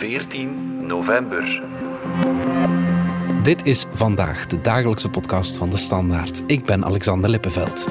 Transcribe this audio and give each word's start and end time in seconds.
14 0.00 0.86
november. 0.86 1.62
Dit 3.42 3.66
is 3.66 3.86
vandaag 3.92 4.46
de 4.46 4.60
dagelijkse 4.60 5.08
podcast 5.08 5.56
van 5.56 5.70
de 5.70 5.76
Standaard. 5.76 6.42
Ik 6.46 6.64
ben 6.64 6.84
Alexander 6.84 7.30
Lippenveld. 7.30 7.86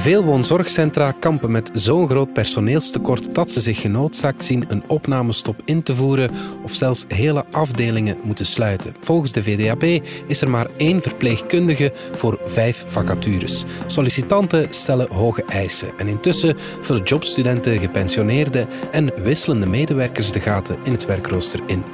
Veel 0.00 0.24
woonzorgcentra 0.24 1.12
kampen 1.18 1.50
met 1.50 1.70
zo'n 1.74 2.08
groot 2.08 2.32
personeelstekort 2.32 3.34
dat 3.34 3.50
ze 3.50 3.60
zich 3.60 3.80
genoodzaakt 3.80 4.44
zien 4.44 4.64
een 4.68 4.82
opnamestop 4.86 5.62
in 5.64 5.82
te 5.82 5.94
voeren 5.94 6.30
of 6.62 6.74
zelfs 6.74 7.04
hele 7.08 7.44
afdelingen 7.50 8.16
moeten 8.22 8.46
sluiten. 8.46 8.94
Volgens 8.98 9.32
de 9.32 9.42
VDAB 9.42 9.82
is 10.26 10.40
er 10.40 10.50
maar 10.50 10.66
één 10.76 11.02
verpleegkundige 11.02 11.92
voor 12.12 12.40
vijf 12.46 12.84
vacatures. 12.86 13.64
Sollicitanten 13.86 14.66
stellen 14.70 15.12
hoge 15.12 15.44
eisen 15.44 15.88
en 15.98 16.08
intussen 16.08 16.56
vullen 16.80 17.02
jobstudenten, 17.02 17.78
gepensioneerden 17.78 18.68
en 18.90 19.12
wisselende 19.22 19.66
medewerkers 19.66 20.32
de 20.32 20.40
gaten 20.40 20.76
in 20.82 20.92
het 20.92 21.06
werkrooster 21.06 21.60
in. 21.66 21.84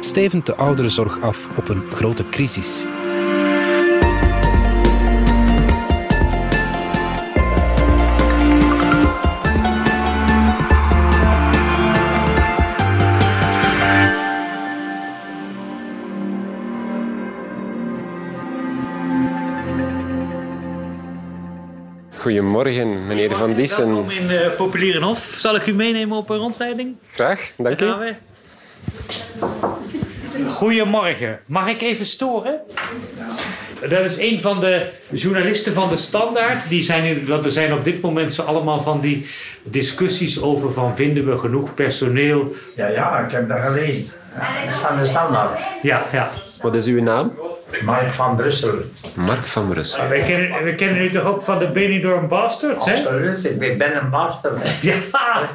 Stevend 0.00 0.46
de 0.46 0.54
ouderenzorg 0.54 1.20
af 1.20 1.48
op 1.56 1.68
een 1.68 1.82
grote 1.92 2.28
crisis. 2.28 2.84
Goedemorgen, 22.30 23.06
meneer 23.06 23.34
Van 23.34 23.54
Dissen. 23.54 23.86
Welkom 23.94 24.10
in 24.10 24.30
uh, 24.30 24.40
Populierenhof. 24.56 25.18
Zal 25.38 25.54
ik 25.54 25.66
u 25.66 25.72
meenemen 25.74 26.16
op 26.16 26.30
een 26.30 26.36
rondleiding? 26.36 26.96
Graag, 27.12 27.50
dank 27.56 27.78
Daar 27.78 28.08
u. 28.08 28.14
Goedemorgen. 30.48 31.38
Mag 31.46 31.68
ik 31.68 31.82
even 31.82 32.06
storen? 32.06 32.60
Dat 33.80 34.04
is 34.04 34.18
een 34.18 34.40
van 34.40 34.60
de 34.60 34.86
journalisten 35.10 35.74
van 35.74 35.88
de 35.88 35.96
Standaard. 35.96 36.68
Die 36.68 36.82
zijn, 36.82 37.04
in- 37.04 37.26
want 37.26 37.44
er 37.44 37.50
zijn 37.52 37.72
op 37.72 37.84
dit 37.84 38.00
moment 38.00 38.34
zo 38.34 38.42
allemaal 38.42 38.80
van 38.80 39.00
die 39.00 39.26
discussies 39.62 40.40
over 40.42 40.72
van 40.72 40.96
vinden 40.96 41.30
we 41.30 41.36
genoeg 41.36 41.74
personeel. 41.74 42.54
Ja, 42.76 42.86
ja, 42.88 43.18
ik 43.18 43.30
heb 43.30 43.48
dat 43.48 43.58
gelezen. 43.60 44.06
Dat 44.64 44.74
is 44.74 44.78
van 44.78 44.98
de 44.98 45.06
standaard. 45.06 45.58
Ja, 45.82 46.06
ja. 46.12 46.30
Wat 46.62 46.74
is 46.74 46.86
uw 46.86 47.02
naam? 47.02 47.32
Mark 47.84 48.06
van 48.06 48.36
Brussel. 48.36 48.74
Mark 49.14 49.44
van 49.44 49.68
Brussel. 49.68 50.08
Wij 50.08 50.20
kennen, 50.20 50.64
we 50.64 50.74
kennen 50.74 51.02
u 51.02 51.10
toch 51.10 51.24
ook 51.24 51.42
van 51.42 51.58
de 51.58 51.68
Benidorm 51.68 52.28
Bastards, 52.28 52.86
hè? 52.86 52.94
Absoluut, 52.94 53.44
ik 53.44 53.78
ben 53.78 53.96
een 53.96 54.08
master. 54.08 54.52
Ja, 54.82 54.94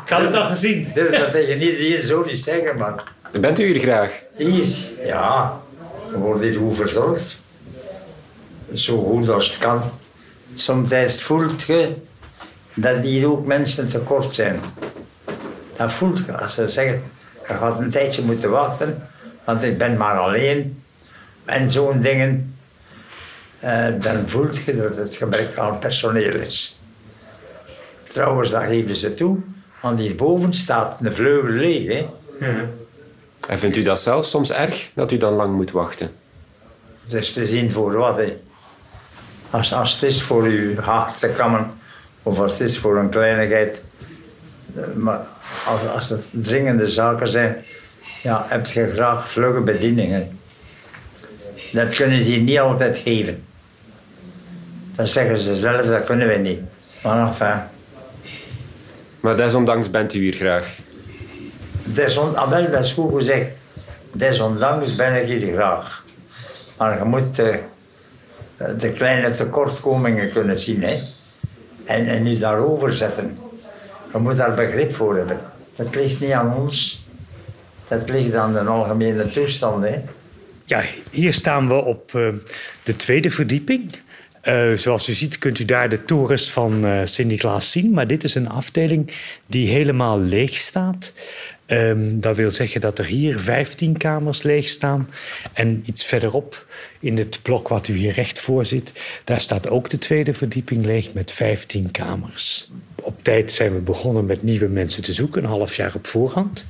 ik 0.06 0.10
had 0.10 0.22
het 0.22 0.36
al 0.36 0.46
gezien. 0.46 0.88
Durf 0.94 1.18
dat 1.20 1.32
tegen 1.32 1.62
iedereen 1.62 2.06
zo 2.08 2.24
niet 2.26 2.40
zeggen, 2.40 2.78
maar 2.78 3.04
Bent 3.40 3.60
u 3.60 3.66
hier 3.66 3.80
graag? 3.80 4.22
hier, 4.36 4.66
ja, 5.06 5.54
we 6.10 6.18
worden 6.18 6.50
hier 6.50 6.58
goed 6.60 6.76
verzorgd. 6.76 7.40
Zo 8.74 9.04
goed 9.04 9.30
als 9.30 9.50
het 9.50 9.58
kan. 9.58 9.82
Soms 10.56 11.22
voelt 11.22 11.64
je 11.64 11.94
dat 12.74 12.98
hier 12.98 13.32
ook 13.32 13.46
mensen 13.46 13.90
tekort 13.90 14.34
zijn. 14.34 14.60
Dat 15.76 15.92
voelt 15.92 16.26
je 16.26 16.38
als 16.38 16.54
ze 16.54 16.68
zeggen, 16.68 17.02
je 17.48 17.54
gaat 17.54 17.80
een 17.80 17.90
tijdje 17.90 18.22
moeten 18.22 18.50
wachten, 18.50 19.08
want 19.44 19.64
ik 19.64 19.78
ben 19.78 19.98
maar 19.98 20.18
alleen. 20.20 20.81
En 21.52 21.72
zo'n 21.72 22.02
dingen, 22.02 22.56
eh, 23.60 23.88
dan 24.00 24.30
voelt 24.30 24.58
je 24.58 24.76
dat 24.78 24.96
het 24.96 25.16
gebrek 25.16 25.58
aan 25.58 25.80
personeel 25.80 26.36
is. 26.36 26.80
Trouwens, 28.04 28.50
dat 28.50 28.64
geven 28.64 28.96
ze 28.96 29.14
toe, 29.14 29.38
want 29.82 30.00
hierboven 30.00 30.54
staat 30.54 30.98
een 31.02 31.16
vleugel 31.16 31.50
leeg. 31.50 31.88
Hè. 31.88 32.08
En 33.48 33.60
vindt 33.60 33.78
u 33.78 33.82
dat 33.82 34.00
zelf 34.00 34.26
soms 34.26 34.52
erg, 34.52 34.90
dat 34.94 35.12
u 35.12 35.18
dan 35.18 35.34
lang 35.34 35.56
moet 35.56 35.72
wachten? 35.72 36.12
Het 37.04 37.14
is 37.14 37.34
te 37.34 37.46
zien 37.46 37.72
voor 37.72 37.94
wat. 37.94 38.18
Hè. 38.18 38.38
Als, 39.50 39.74
als 39.74 39.94
het 39.94 40.04
is 40.04 40.22
voor 40.22 40.44
uw 40.44 40.80
hart 40.80 41.20
te 41.20 41.28
kammen, 41.30 41.72
of 42.24 42.40
als 42.40 42.52
het 42.52 42.62
is 42.62 42.78
voor 42.78 42.98
een 42.98 43.10
kleinigheid. 43.10 43.84
eh, 44.76 44.84
Maar 44.96 45.20
als, 45.66 45.88
als 45.96 46.10
het 46.10 46.30
dringende 46.32 46.88
zaken 46.88 47.28
zijn, 47.28 47.64
ja, 48.24 48.46
heb 48.48 48.66
je 48.66 48.92
graag 48.94 49.32
vlugge 49.32 49.62
bedieningen. 49.62 50.40
Dat 51.72 51.96
kunnen 51.96 52.24
ze 52.24 52.32
niet 52.32 52.60
altijd 52.60 52.98
geven. 52.98 53.44
Dat 54.96 55.10
zeggen 55.10 55.38
ze 55.38 55.56
zelf, 55.56 55.86
dat 55.86 56.04
kunnen 56.04 56.28
we 56.28 56.34
niet. 56.34 56.60
Maar 57.04 57.28
enfin, 57.28 57.62
Maar 59.20 59.38
desondanks 59.38 59.90
bent 59.90 60.14
u 60.14 60.20
hier 60.20 60.34
graag. 60.34 60.68
deson, 61.84 62.36
ah, 62.36 62.50
wel, 62.50 62.72
dat 62.72 62.84
is 62.84 62.92
goed 62.94 63.16
gezegd. 63.16 63.56
Desondanks 64.12 64.96
ben 64.96 65.22
ik 65.22 65.28
hier 65.28 65.54
graag. 65.54 66.06
Maar 66.78 66.98
je 66.98 67.04
moet 67.04 67.40
eh, 67.40 67.56
de 68.78 68.92
kleine 68.92 69.32
tekortkomingen 69.32 70.30
kunnen 70.30 70.60
zien. 70.60 70.84
Hè? 70.84 71.02
En, 71.86 72.08
en 72.08 72.24
nu 72.24 72.38
daarover 72.38 72.96
zetten. 72.96 73.38
Je 74.12 74.18
moet 74.18 74.38
daar 74.38 74.54
begrip 74.54 74.94
voor 74.94 75.18
hebben. 75.18 75.40
Dat 75.76 75.96
ligt 75.96 76.22
niet 76.22 76.32
aan 76.32 76.56
ons. 76.56 77.06
Dat 77.88 78.10
ligt 78.10 78.36
aan 78.36 78.54
de 78.54 78.60
algemene 78.60 79.26
toestand. 79.26 79.84
Hè? 79.84 80.02
Ja, 80.72 80.84
hier 81.12 81.34
staan 81.34 81.68
we 81.68 81.74
op 81.74 82.16
eh, 82.16 82.28
de 82.84 82.96
tweede 82.96 83.32
verdieping. 83.32 83.92
Eh, 84.42 84.72
zoals 84.72 85.10
u 85.10 85.14
ziet 85.14 85.38
kunt 85.38 85.60
u 85.60 85.66
daar 85.66 85.90
de 85.90 86.06
torens 86.06 86.52
van 86.52 86.86
eh 86.86 87.00
Sint-Niklaas 87.04 87.72
zien. 87.72 87.92
Maar 87.92 88.08
dit 88.08 88.24
is 88.24 88.36
een 88.36 88.50
afdeling 88.50 89.12
die 89.46 89.70
helemaal 89.70 90.20
leeg 90.20 90.58
staat. 90.58 91.14
Ehm, 91.72 92.20
dat 92.20 92.36
wil 92.36 92.52
zeggen 92.52 92.82
dat 92.82 93.00
er 93.00 93.06
hier 93.06 93.40
15 93.40 93.98
kamers 93.98 94.44
leeg 94.44 94.68
staan. 94.68 95.10
En 95.54 95.84
iets 95.86 96.06
verderop, 96.06 96.66
in 97.00 97.18
het 97.18 97.40
blok 97.42 97.68
wat 97.68 97.88
u 97.88 97.94
hier 97.94 98.14
recht 98.14 98.40
voor 98.40 98.66
ziet... 98.66 98.94
daar 99.24 99.42
staat 99.42 99.70
ook 99.70 99.90
de 99.90 99.98
tweede 99.98 100.34
verdieping 100.34 100.86
leeg 100.86 101.14
met 101.14 101.32
15 101.32 101.92
kamers. 101.92 102.72
Op 103.02 103.24
tijd 103.24 103.52
zijn 103.52 103.74
we 103.74 103.80
begonnen 103.80 104.26
met 104.26 104.44
nieuwe 104.44 104.68
mensen 104.68 105.04
te 105.04 105.14
zoeken, 105.14 105.44
een 105.44 105.50
half 105.50 105.76
jaar 105.76 105.96
op 105.96 106.08
voorhand. 106.08 106.66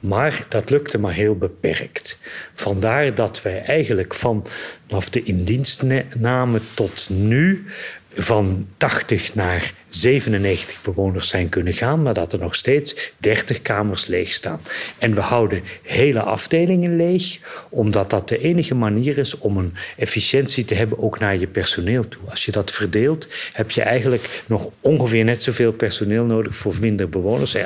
Maar 0.00 0.46
dat 0.48 0.70
lukte 0.70 0.98
maar 0.98 1.14
heel 1.14 1.36
beperkt. 1.36 2.18
Vandaar 2.54 3.14
dat 3.14 3.42
wij 3.42 3.62
eigenlijk 3.62 4.14
vanaf 4.14 5.10
de 5.10 5.22
indienstname 5.22 6.60
tot 6.74 7.08
nu 7.10 7.66
van 8.14 8.66
80 8.76 9.34
naar 9.34 9.72
97 9.92 10.82
bewoners 10.82 11.28
zijn 11.28 11.48
kunnen 11.48 11.72
gaan, 11.72 12.02
maar 12.02 12.14
dat 12.14 12.32
er 12.32 12.38
nog 12.38 12.54
steeds 12.54 13.12
30 13.18 13.62
kamers 13.62 14.06
leeg 14.06 14.32
staan. 14.32 14.60
En 14.98 15.14
we 15.14 15.20
houden 15.20 15.62
hele 15.82 16.20
afdelingen 16.20 16.96
leeg, 16.96 17.38
omdat 17.68 18.10
dat 18.10 18.28
de 18.28 18.38
enige 18.38 18.74
manier 18.74 19.18
is 19.18 19.38
om 19.38 19.56
een 19.56 19.74
efficiëntie 19.96 20.64
te 20.64 20.74
hebben 20.74 21.02
ook 21.02 21.18
naar 21.18 21.36
je 21.36 21.46
personeel 21.46 22.08
toe. 22.08 22.22
Als 22.28 22.44
je 22.44 22.52
dat 22.52 22.70
verdeelt, 22.70 23.28
heb 23.52 23.70
je 23.70 23.82
eigenlijk 23.82 24.42
nog 24.46 24.68
ongeveer 24.80 25.24
net 25.24 25.42
zoveel 25.42 25.72
personeel 25.72 26.24
nodig 26.24 26.56
voor 26.56 26.74
minder 26.80 27.08
bewoners. 27.08 27.56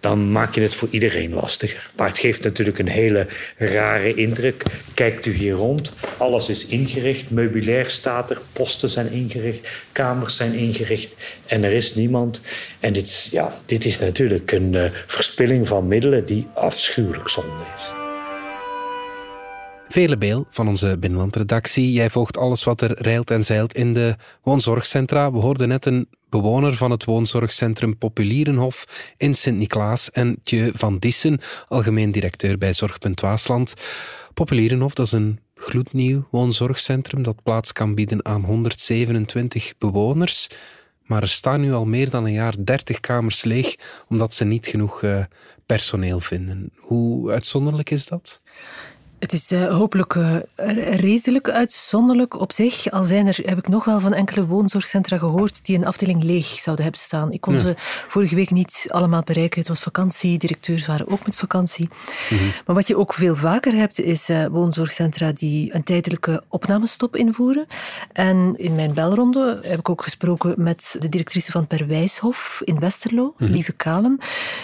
Dan 0.00 0.32
maak 0.32 0.54
je 0.54 0.60
het 0.60 0.74
voor 0.74 0.88
iedereen 0.90 1.34
lastiger. 1.34 1.90
Maar 1.96 2.08
het 2.08 2.18
geeft 2.18 2.44
natuurlijk 2.44 2.78
een 2.78 2.88
hele 2.88 3.26
rare 3.56 4.14
indruk. 4.14 4.62
Kijkt 4.94 5.26
u 5.26 5.32
hier 5.32 5.54
rond, 5.54 5.92
alles 6.16 6.48
is 6.48 6.66
ingericht, 6.66 7.30
meubilair 7.30 7.90
staat 7.90 8.30
er, 8.30 8.40
posten 8.52 8.88
zijn 8.88 9.12
ingericht, 9.12 9.68
kamers 9.92 10.36
zijn 10.36 10.52
ingericht 10.52 11.14
en 11.52 11.64
er 11.64 11.72
is 11.72 11.94
niemand. 11.94 12.40
En 12.80 12.92
dit, 12.92 13.06
is- 13.06 13.28
ja, 13.30 13.58
dit 13.66 13.84
is 13.84 13.98
natuurlijk 13.98 14.52
een 14.52 14.74
eh, 14.74 14.90
verspilling 15.06 15.68
van 15.68 15.86
middelen 15.86 16.24
die 16.24 16.46
afschuwelijk 16.54 17.28
zonde 17.28 17.62
is. 17.76 17.90
Vele 19.88 20.18
Beel 20.18 20.46
van 20.50 20.68
onze 20.68 20.96
binnenlandredactie. 20.98 21.92
Jij 21.92 22.10
volgt 22.10 22.36
alles 22.38 22.64
wat 22.64 22.80
er 22.80 23.02
reilt 23.02 23.30
en 23.30 23.44
zeilt 23.44 23.74
in 23.74 23.94
de 23.94 24.16
woonzorgcentra. 24.42 25.32
We 25.32 25.38
hoorden 25.38 25.68
net 25.68 25.86
een 25.86 26.08
bewoner 26.28 26.74
van 26.74 26.90
het 26.90 27.04
woonzorgcentrum 27.04 27.98
Populierenhof 27.98 28.86
in 29.16 29.34
Sint-Niklaas 29.34 30.10
en 30.10 30.38
Tje 30.42 30.70
van 30.74 30.98
Dissen, 30.98 31.40
algemeen 31.68 32.12
directeur 32.12 32.58
bij 32.58 32.72
Zorgpunt 32.72 33.20
Waasland. 33.20 33.74
Populierenhof, 34.34 34.94
dat 34.94 35.06
is 35.06 35.12
een 35.12 35.40
gloednieuw 35.54 36.26
woonzorgcentrum 36.30 37.22
dat 37.22 37.42
plaats 37.42 37.72
kan 37.72 37.94
bieden 37.94 38.24
aan 38.24 38.44
127 38.44 39.72
bewoners. 39.78 40.48
Maar 41.12 41.22
er 41.22 41.28
staan 41.28 41.60
nu 41.60 41.72
al 41.72 41.84
meer 41.84 42.10
dan 42.10 42.24
een 42.24 42.32
jaar 42.32 42.54
30 42.64 43.00
kamers 43.00 43.44
leeg 43.44 43.76
omdat 44.08 44.34
ze 44.34 44.44
niet 44.44 44.66
genoeg 44.66 45.02
eh, 45.02 45.24
personeel 45.66 46.20
vinden. 46.20 46.72
Hoe 46.76 47.30
uitzonderlijk 47.30 47.90
is 47.90 48.06
dat? 48.06 48.40
Het 49.22 49.32
is 49.32 49.52
uh, 49.52 49.74
hopelijk 49.74 50.14
uh, 50.14 50.36
redelijk 50.96 51.50
uitzonderlijk 51.50 52.40
op 52.40 52.52
zich. 52.52 52.90
Al 52.90 53.04
zijn 53.04 53.26
er, 53.26 53.38
heb 53.44 53.58
ik 53.58 53.68
nog 53.68 53.84
wel 53.84 54.00
van 54.00 54.12
enkele 54.12 54.46
woonzorgcentra 54.46 55.18
gehoord 55.18 55.64
die 55.64 55.76
een 55.76 55.86
afdeling 55.86 56.22
leeg 56.22 56.46
zouden 56.46 56.84
hebben 56.84 57.02
staan. 57.02 57.32
Ik 57.32 57.40
kon 57.40 57.58
ze 57.58 57.74
vorige 58.06 58.34
week 58.34 58.50
niet 58.50 58.86
allemaal 58.88 59.22
bereiken. 59.22 59.58
Het 59.58 59.68
was 59.68 59.80
vakantie, 59.80 60.38
directeurs 60.38 60.86
waren 60.86 61.08
ook 61.08 61.24
met 61.24 61.34
vakantie. 61.34 61.88
Mhm. 62.30 62.44
Maar 62.66 62.74
wat 62.74 62.86
je 62.86 62.96
ook 62.96 63.14
veel 63.14 63.36
vaker 63.36 63.72
hebt, 63.74 64.00
is 64.00 64.30
uh, 64.30 64.46
woonzorgcentra 64.46 65.32
die 65.32 65.74
een 65.74 65.82
tijdelijke 65.82 66.42
opnamestop 66.48 67.16
invoeren. 67.16 67.66
En 68.12 68.54
in 68.56 68.74
mijn 68.74 68.94
belronde 68.94 69.58
heb 69.62 69.78
ik 69.78 69.88
ook 69.88 70.02
gesproken 70.02 70.54
met 70.56 70.96
de 70.98 71.08
directrice 71.08 71.50
van 71.50 71.66
Perwijshof 71.66 72.62
in 72.64 72.78
Westerlo, 72.78 73.34
mm 73.38 73.50
Lieve 73.52 73.72
Kalen. 73.72 74.18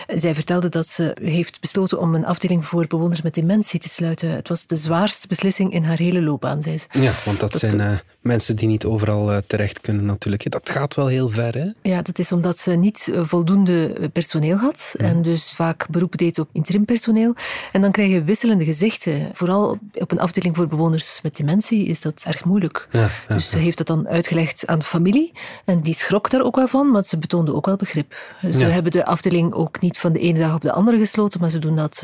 Zij 0.07 0.35
vertelde 0.35 0.69
dat 0.69 0.87
ze 0.87 1.17
heeft 1.23 1.61
besloten 1.61 2.01
om 2.01 2.15
een 2.15 2.27
afdeling 2.27 2.65
voor 2.65 2.87
bewoners 2.87 3.23
met 3.23 3.35
dementie 3.35 3.81
te 3.81 3.89
sluiten 3.89 4.43
het 4.49 4.59
was 4.59 4.67
de 4.67 4.87
zwaarste 4.87 5.27
beslissing 5.27 5.73
in 5.73 5.85
haar 5.85 5.99
hele 5.99 6.23
loopbaan, 6.23 6.63
zei 6.63 6.79
ze. 6.79 6.87
Ja, 7.01 7.13
want 7.25 7.41
dat, 7.41 7.55
zijn 7.55 7.81
uh, 7.81 7.91
mensen 8.21 8.57
die 8.57 8.69
niet 8.69 8.85
overal 8.85 9.33
uh, 9.33 9.39
terecht 9.47 9.81
kunnen 9.81 10.05
natuurlijk. 10.05 10.51
Dat 10.51 10.71
gaat 10.71 10.95
wel 10.95 11.07
heel 11.07 11.29
ver, 11.29 11.55
hè? 11.55 11.67
Ja, 11.83 12.03
dat 12.03 12.19
is 12.19 12.33
omdat 12.33 12.59
ze 12.59 12.71
niet 12.71 13.09
uh, 13.11 13.25
voldoende 13.25 14.11
personeel 14.13 14.57
had 14.57 14.95
en 14.97 15.23
dus 15.23 15.53
vaak 15.53 15.89
beroep 15.91 16.17
deed 16.17 16.39
op 16.39 16.49
interim 16.53 16.85
personeel. 16.85 17.35
En 17.73 17.81
dan 17.81 17.91
krijg 17.91 18.11
je 18.11 18.25
wisselende 18.25 18.65
gezichten. 18.65 19.29
Vooral 19.33 19.79
op 19.95 20.11
een 20.11 20.21
afdeling 20.21 20.57
voor 20.57 20.69
bewoners 20.69 21.21
met 21.23 21.37
dementie 21.37 21.87
is 21.87 22.01
dat 22.01 22.25
erg 22.27 22.45
moeilijk. 22.45 22.89
Ja, 22.91 23.11
ja, 23.29 23.35
dus 23.35 23.51
ze 23.51 23.59
heeft 23.59 23.77
dat 23.79 23.87
dan 23.87 24.09
uitgelegd 24.09 24.67
aan 24.67 24.79
de 24.79 24.85
familie 24.85 25.33
en 25.65 25.81
die 25.81 25.95
schrok 25.95 26.31
daar 26.31 26.43
ook 26.43 26.57
wel 26.57 26.69
van, 26.69 26.91
maar 26.91 27.05
ze 27.05 27.19
betoonde 27.19 27.55
ook 27.55 27.67
wel 27.67 27.77
begrip. 27.77 28.17
Ze 28.53 28.65
hebben 28.65 28.93
de 28.93 29.05
afdeling 29.05 29.53
ook 29.53 29.81
niet 29.81 29.99
van 29.99 30.13
de 30.13 30.19
ene 30.19 30.39
dag 30.39 30.55
op 30.55 30.61
de 30.61 30.73
andere 30.73 30.99
gesloten, 30.99 31.41
maar 31.41 31.51
ze 31.51 31.59
doen 31.59 31.77
dat 31.77 32.03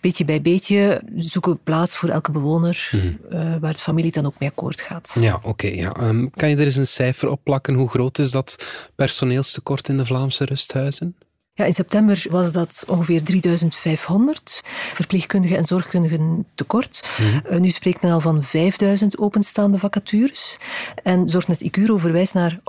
beetje 0.00 0.24
bij 0.24 0.40
beetje, 0.42 1.02
zoeken 1.16 1.58
plaats 1.70 1.96
voor 1.96 2.08
elke 2.08 2.30
bewoner, 2.30 2.90
mhm. 2.92 3.12
eh, 3.30 3.56
waar 3.60 3.72
de 3.72 3.78
familie 3.78 4.12
dan 4.12 4.26
ook 4.26 4.38
mee 4.38 4.48
akkoord 4.48 4.80
gaat. 4.80 5.16
Ja, 5.20 5.40
oké. 5.42 5.66
ja. 5.66 5.92
Ehm, 5.92 6.26
kan 6.34 6.48
je 6.48 6.56
er 6.56 6.64
eens 6.64 6.76
een 6.76 6.86
cijfer 6.86 7.28
op 7.28 7.40
plakken? 7.44 7.74
Hoe 7.74 7.88
groot 7.88 8.18
is 8.18 8.30
dat 8.30 8.56
personeelstekort 8.94 9.88
in 9.88 9.96
de 9.96 10.04
Vlaamse 10.04 10.44
rusthuizen? 10.44 11.16
Ja, 11.60 11.66
in 11.66 11.74
september 11.74 12.24
was 12.30 12.52
dat 12.52 12.84
ongeveer 12.88 13.22
3500 13.22 14.60
verpleegkundigen 14.92 15.56
en 15.56 15.64
zorgkundigen 15.64 16.46
tekort. 16.54 17.08
Mm 17.18 17.38
nu 17.60 17.68
spreekt 17.68 18.02
men 18.02 18.12
al 18.12 18.20
van 18.20 18.42
5000 18.42 19.18
openstaande 19.18 19.78
vacatures. 19.78 20.58
En 21.02 21.28
Zorgnet 21.28 21.60
Icuro 21.60 21.96
verwijst 21.96 22.34
naar 22.34 22.60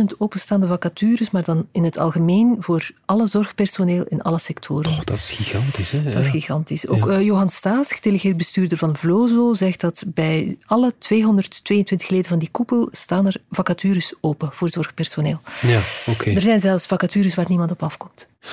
100.000 0.00 0.04
openstaande 0.18 0.66
vacatures, 0.66 1.30
maar 1.30 1.44
dan 1.44 1.66
in 1.72 1.84
het 1.84 1.98
algemeen 1.98 2.56
voor 2.58 2.90
alle 3.04 3.26
zorgpersoneel 3.26 4.04
in 4.08 4.22
alle 4.22 4.38
sectoren. 4.38 4.90
Oh, 4.90 4.98
dat 5.04 5.16
is 5.16 5.30
gigantisch, 5.30 5.90
hè? 5.90 6.02
Dat 6.02 6.24
is 6.24 6.28
gigantisch. 6.28 6.86
Ook 6.86 7.06
uh, 7.06 7.22
Johan 7.22 7.48
Staes, 7.48 7.92
gedelegeerd 7.92 8.36
bestuurder 8.36 8.78
van 8.78 8.96
Vlozo, 8.96 9.54
zegt 9.54 9.80
dat 9.80 10.04
bij 10.06 10.56
alle 10.64 10.94
222 10.98 12.08
leden 12.08 12.28
van 12.28 12.38
die 12.38 12.50
koepel 12.50 12.88
staan 12.92 13.26
er 13.26 13.36
vacatures 13.50 14.14
open 14.20 14.48
voor 14.52 14.68
zorgpersoneel. 14.68 15.40
Ja, 15.60 15.80
oké. 16.06 16.30
Er 16.30 16.42
zijn 16.42 16.60
zelfs 16.60 16.86
vacatures 16.86 17.34
waar 17.34 17.46
niemand 17.48 17.70
op 17.70 17.82
afkomt. 17.82 17.99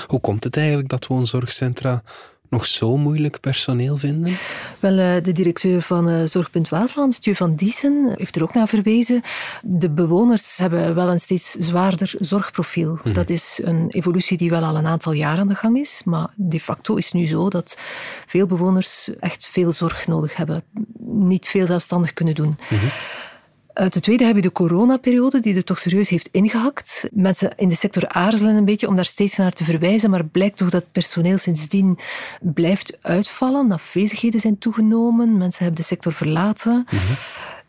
Hoe 0.08 0.20
komt 0.20 0.44
het 0.44 0.58
eigenlijk 0.58 0.90
dat 0.90 1.08
woonzorgcentra 1.08 2.04
nog 2.50 2.66
zo 2.66 2.98
moeilijk 2.98 3.40
personeel 3.40 3.98
vinden? 3.98 4.34
Wel, 4.80 4.98
eh, 4.98 5.24
de 5.24 5.32
directeur 5.32 5.82
van 5.82 6.10
uh, 6.10 6.24
Zorgpunt 6.26 6.70
Waasland, 6.70 7.14
Stu 7.14 7.36
van 7.36 7.56
Diesen, 7.56 8.14
heeft 8.18 8.36
er 8.36 8.44
ook 8.44 8.54
naar 8.54 8.68
verwezen. 8.68 9.22
De 9.64 9.90
bewoners 9.90 10.58
hebben 10.58 10.96
wel 10.96 11.10
een 11.10 11.20
steeds 11.20 11.52
zwaarder 11.52 12.14
zorgprofiel. 12.20 13.00
Mhm. 13.04 13.14
Dat 13.14 13.30
is 13.30 13.60
een 13.64 13.90
evolutie 13.90 14.38
die 14.38 14.50
wel 14.50 14.64
al 14.64 14.76
een 14.76 14.88
aantal 14.88 15.12
jaar 15.14 15.38
aan 15.38 15.48
de 15.48 15.56
gang 15.56 15.78
is. 15.78 16.02
Maar 16.06 16.30
de 16.36 16.60
facto 16.60 16.96
is 16.96 17.12
nu 17.12 17.26
zo 17.26 17.50
dat 17.50 17.78
veel 18.26 18.46
bewoners 18.46 19.10
echt 19.20 19.48
veel 19.48 19.72
zorg 19.72 20.08
nodig 20.08 20.36
hebben. 20.36 20.64
Niet 21.00 21.48
veel 21.48 21.66
zelfstandig 21.66 22.14
kunnen 22.14 22.36
doen. 22.36 22.58
Mm 22.70 22.78
uh, 22.78 23.27
ten 23.78 24.02
tweede 24.02 24.26
heb 24.26 24.36
je 24.36 24.42
de 24.42 24.52
coronaperiode, 24.52 25.40
die 25.40 25.56
er 25.56 25.64
toch 25.64 25.80
serieus 25.80 26.10
heeft 26.10 26.30
ingehakt. 26.32 27.10
Mensen 27.12 27.52
in 27.56 27.70
de 27.70 27.76
sector 27.76 28.08
aarzelen 28.08 28.56
een 28.56 28.66
beetje 28.66 28.88
om 28.88 28.96
daar 28.96 29.06
steeds 29.06 29.38
naar 29.38 29.54
te 29.54 29.64
verwijzen, 29.64 30.10
maar 30.10 30.26
blijkt 30.26 30.58
toch 30.58 30.70
dat 30.70 30.92
personeel 30.92 31.38
sindsdien 31.38 32.00
blijft 32.42 32.98
uitvallen. 33.02 33.72
Afwezigheden 33.72 34.40
zijn 34.40 34.58
toegenomen, 34.58 35.38
mensen 35.38 35.64
hebben 35.64 35.82
de 35.82 35.88
sector 35.88 36.14
verlaten. 36.14 36.86
Mhm. 36.90 37.14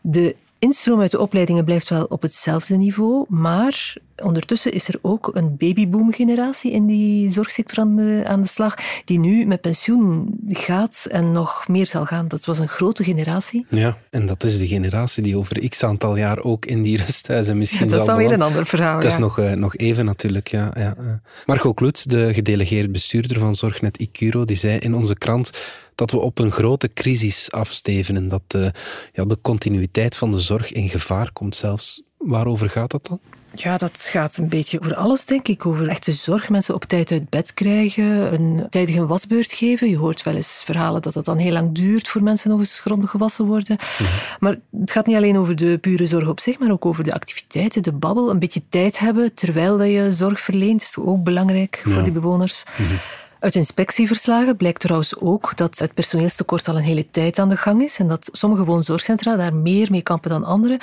De 0.01 0.35
instroom 0.59 1.01
uit 1.01 1.11
de 1.11 1.19
opleidingen 1.19 1.65
blijft 1.65 1.89
wel 1.89 2.03
op 2.03 2.21
hetzelfde 2.21 2.75
niveau, 2.75 3.25
maar 3.27 3.95
ondertussen 4.23 4.71
is 4.71 4.87
er 4.87 4.99
ook 5.01 5.31
een 5.33 5.57
babyboom-generatie 5.57 6.71
in 6.71 6.85
die 6.85 7.29
zorgsector 7.29 7.79
aan 7.79 7.95
de, 7.95 8.23
aan 8.25 8.41
de 8.41 8.47
slag, 8.47 8.75
die 9.05 9.19
nu 9.19 9.45
met 9.45 9.61
pensioen 9.61 10.39
gaat 10.47 11.07
en 11.11 11.31
nog 11.31 11.67
meer 11.67 11.87
zal 11.87 12.05
gaan. 12.05 12.27
Dat 12.27 12.45
was 12.45 12.59
een 12.59 12.67
grote 12.67 13.03
generatie. 13.03 13.65
Ja, 13.69 13.97
en 14.09 14.25
dat 14.25 14.43
is 14.43 14.57
de 14.57 14.67
generatie 14.67 15.23
die 15.23 15.37
over 15.37 15.69
x 15.69 15.83
aantal 15.83 16.15
jaar 16.15 16.39
ook 16.39 16.65
in 16.65 16.81
die 16.81 16.97
rusthuizen 16.97 17.57
misschien 17.57 17.85
ja, 17.85 17.91
Dat 17.91 18.01
is 18.01 18.07
dan 18.07 18.17
weer 18.17 18.31
een 18.31 18.41
ander 18.41 18.65
verhaal. 18.65 18.99
Dat 18.99 19.11
is 19.11 19.17
nog, 19.17 19.39
uh, 19.39 19.51
nog 19.51 19.77
even 19.77 20.05
natuurlijk, 20.05 20.47
ja. 20.47 20.73
ja. 20.77 21.21
Margot 21.45 21.75
Kloet, 21.75 22.09
de 22.09 22.33
gedelegeerd 22.33 22.91
bestuurder 22.91 23.39
van 23.39 23.55
Zorgnet 23.55 23.97
Icuro, 23.97 24.45
die 24.45 24.55
zei 24.55 24.77
in 24.77 24.93
onze 24.93 25.15
krant 25.15 25.51
dat 25.99 26.11
we 26.11 26.17
op 26.17 26.39
een 26.39 26.51
grote 26.51 26.93
crisis 26.93 27.51
afstevenen, 27.51 28.29
dat 28.29 28.41
de, 28.47 28.73
ja, 29.13 29.25
de 29.25 29.37
continuïteit 29.41 30.15
van 30.15 30.31
de 30.31 30.39
zorg 30.39 30.71
in 30.71 30.89
gevaar 30.89 31.31
komt 31.31 31.55
zelfs. 31.55 32.01
Waarover 32.17 32.69
gaat 32.69 32.91
dat 32.91 33.07
dan? 33.07 33.19
Ja, 33.53 33.77
dat 33.77 33.99
gaat 33.99 34.37
een 34.37 34.49
beetje 34.49 34.79
over 34.79 34.95
alles, 34.95 35.25
denk 35.25 35.47
ik. 35.47 35.65
Over 35.65 35.87
echte 35.87 36.11
zorg, 36.11 36.49
mensen 36.49 36.75
op 36.75 36.83
tijd 36.83 37.11
uit 37.11 37.29
bed 37.29 37.53
krijgen, 37.53 38.33
een 38.33 38.67
tijdige 38.69 39.05
wasbeurt 39.05 39.51
geven. 39.51 39.89
Je 39.89 39.97
hoort 39.97 40.23
wel 40.23 40.35
eens 40.35 40.61
verhalen 40.65 41.01
dat 41.01 41.13
het 41.13 41.25
dan 41.25 41.37
heel 41.37 41.51
lang 41.51 41.75
duurt 41.75 42.07
voor 42.07 42.23
mensen 42.23 42.49
nog 42.49 42.59
eens 42.59 42.79
grondig 42.79 43.09
gewassen 43.09 43.45
worden. 43.45 43.77
Mhm. 43.79 44.09
Maar 44.39 44.59
het 44.79 44.91
gaat 44.91 45.05
niet 45.05 45.15
alleen 45.15 45.37
over 45.37 45.55
de 45.55 45.77
pure 45.77 46.07
zorg 46.07 46.27
op 46.27 46.39
zich, 46.39 46.59
maar 46.59 46.71
ook 46.71 46.85
over 46.85 47.03
de 47.03 47.13
activiteiten, 47.13 47.83
de 47.83 47.93
babbel. 47.93 48.29
Een 48.29 48.39
beetje 48.39 48.63
tijd 48.69 48.99
hebben 48.99 49.33
terwijl 49.33 49.77
dat 49.77 49.87
je 49.87 50.11
zorg 50.11 50.41
verleent, 50.41 50.81
is 50.81 50.97
ook 50.97 51.23
belangrijk 51.23 51.83
voor 51.85 52.03
die 52.03 52.11
bewoners. 52.11 52.63
Mhm. 52.77 52.93
Uit 53.39 53.55
inspectieverslagen 53.55 54.55
blijkt 54.55 54.79
trouwens 54.79 55.17
ook 55.17 55.57
dat 55.57 55.79
het 55.79 55.93
personeelstekort 55.93 56.67
al 56.67 56.77
een 56.77 56.83
hele 56.83 57.11
tijd 57.11 57.39
aan 57.39 57.49
de 57.49 57.57
gang 57.57 57.81
is 57.81 57.99
en 57.99 58.07
dat 58.07 58.29
sommige 58.31 58.65
woonzorgcentra 58.65 59.35
daar 59.35 59.53
meer 59.53 59.87
mee 59.91 60.01
kampen 60.01 60.29
dan 60.29 60.43
andere. 60.43 60.79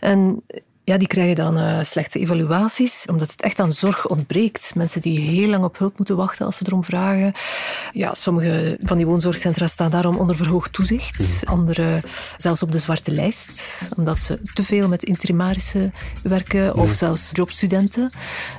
En 0.00 0.42
ja, 0.90 0.98
die 0.98 1.08
krijgen 1.08 1.34
dan 1.34 1.58
uh, 1.58 1.78
slechte 1.82 2.18
evaluaties, 2.18 3.04
omdat 3.10 3.30
het 3.30 3.42
echt 3.42 3.60
aan 3.60 3.72
zorg 3.72 4.08
ontbreekt. 4.08 4.74
Mensen 4.74 5.00
die 5.00 5.20
heel 5.20 5.48
lang 5.48 5.64
op 5.64 5.78
hulp 5.78 5.96
moeten 5.96 6.16
wachten 6.16 6.46
als 6.46 6.56
ze 6.56 6.64
erom 6.66 6.84
vragen. 6.84 7.32
Ja, 7.92 8.14
sommige 8.14 8.78
van 8.82 8.96
die 8.96 9.06
woonzorgcentra 9.06 9.66
staan 9.66 9.90
daarom 9.90 10.16
onder 10.16 10.36
verhoogd 10.36 10.72
toezicht. 10.72 11.42
Mhm. 11.42 11.52
Andere 11.52 12.00
zelfs 12.36 12.62
op 12.62 12.72
de 12.72 12.78
zwarte 12.78 13.10
lijst, 13.10 13.88
omdat 13.96 14.18
ze 14.18 14.38
te 14.54 14.62
veel 14.62 14.88
met 14.88 15.04
interimarissen 15.04 15.94
werken 16.22 16.74
of 16.74 16.86
mhm. 16.86 16.94
zelfs 16.94 17.30
jobstudenten. 17.32 18.10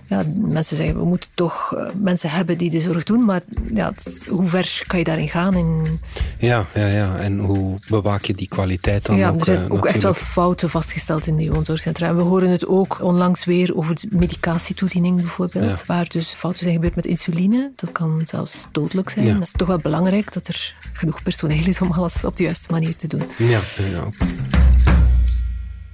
Ja, 0.08 0.24
mensen 0.36 0.78
zeggen, 0.78 0.98
we 0.98 1.06
moeten 1.06 1.30
toch 1.34 1.74
uh, 1.76 1.90
mensen 1.96 2.30
hebben 2.30 2.58
die 2.58 2.70
de 2.70 2.82
zorg 2.82 3.04
doen, 3.04 3.26
maar 3.26 3.42
ja, 3.74 3.94
hoe 4.30 4.46
ver 4.46 4.84
kan 4.88 5.00
je 5.00 5.06
daarin 5.06 5.30
gaan? 5.30 5.56
In... 5.56 6.00
Ja, 6.38 6.66
ja, 6.74 6.88
ja, 6.88 7.18
en 7.18 7.40
hoe 7.40 7.80
bewaak 7.88 8.26
je 8.26 8.34
die 8.34 8.48
kwaliteit 8.48 9.06
dan 9.06 9.16
ja, 9.18 9.30
ook? 9.30 9.40
Er 9.40 9.46
zijn 9.46 9.66
uh, 9.66 9.72
ook 9.72 9.86
echt 9.86 10.04
wel 10.04 10.14
fouten 10.14 10.70
vastgesteld 10.70 11.28
in 11.28 11.36
die 11.36 11.52
woonzorgcentra 11.52 12.14
we 12.24 12.28
horen 12.28 12.50
het 12.50 12.68
ook 12.68 13.02
onlangs 13.02 13.46
weer 13.46 13.76
over 13.76 13.96
de 13.96 14.08
medicatietoediening 14.12 15.16
bijvoorbeeld, 15.16 15.86
waar 15.86 16.08
dus 16.08 16.30
fouten 16.30 16.64
zijn 16.64 16.76
gebeurd 16.76 16.96
met 16.96 17.06
insuline. 17.06 17.72
Dat 17.76 17.92
kan 17.92 18.22
zelfs 18.26 18.68
dodelijk 18.72 19.10
zijn. 19.10 19.26
Ja. 19.26 19.34
Dat 19.34 19.44
is 19.44 19.52
toch 19.52 19.68
wel 19.68 19.78
belangrijk 19.78 20.34
dat 20.34 20.48
er 20.48 20.76
genoeg 20.94 21.24
personeel 21.24 21.68
is 21.68 21.82
om 21.82 21.92
alles 21.92 22.26
op 22.26 22.36
de 22.36 22.44
juiste 22.44 22.72
manier 22.72 22.96
te 22.96 23.08
doen. 23.08 23.22
Ja, 23.38 23.60
ja. 23.92 24.10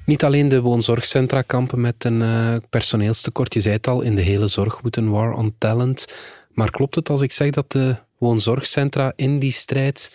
Niet 0.06 0.24
alleen 0.24 0.50
de 0.50 0.62
woonzorgcentra 0.62 1.42
kampen 1.42 1.82
met 1.82 2.04
een 2.06 2.22
uh, 2.22 2.56
personeelstekort. 2.70 3.54
Je 3.54 3.62
zei 3.62 3.76
het 3.76 3.88
al, 3.88 4.02
in 4.02 4.16
de 4.16 4.22
hele 4.22 4.48
zorg 4.48 4.84
moet 4.84 4.98
een 4.98 5.10
war 5.10 5.34
on 5.34 5.56
talent. 5.58 6.06
Maar 6.54 6.72
klopt 6.72 6.96
het 6.96 7.10
als 7.10 7.22
ik 7.22 7.32
zeg 7.32 7.50
dat 7.50 7.72
de 7.72 7.96
woonzorgcentra 8.18 9.14
in 9.16 9.40
die 9.40 9.52
strijd 9.52 10.12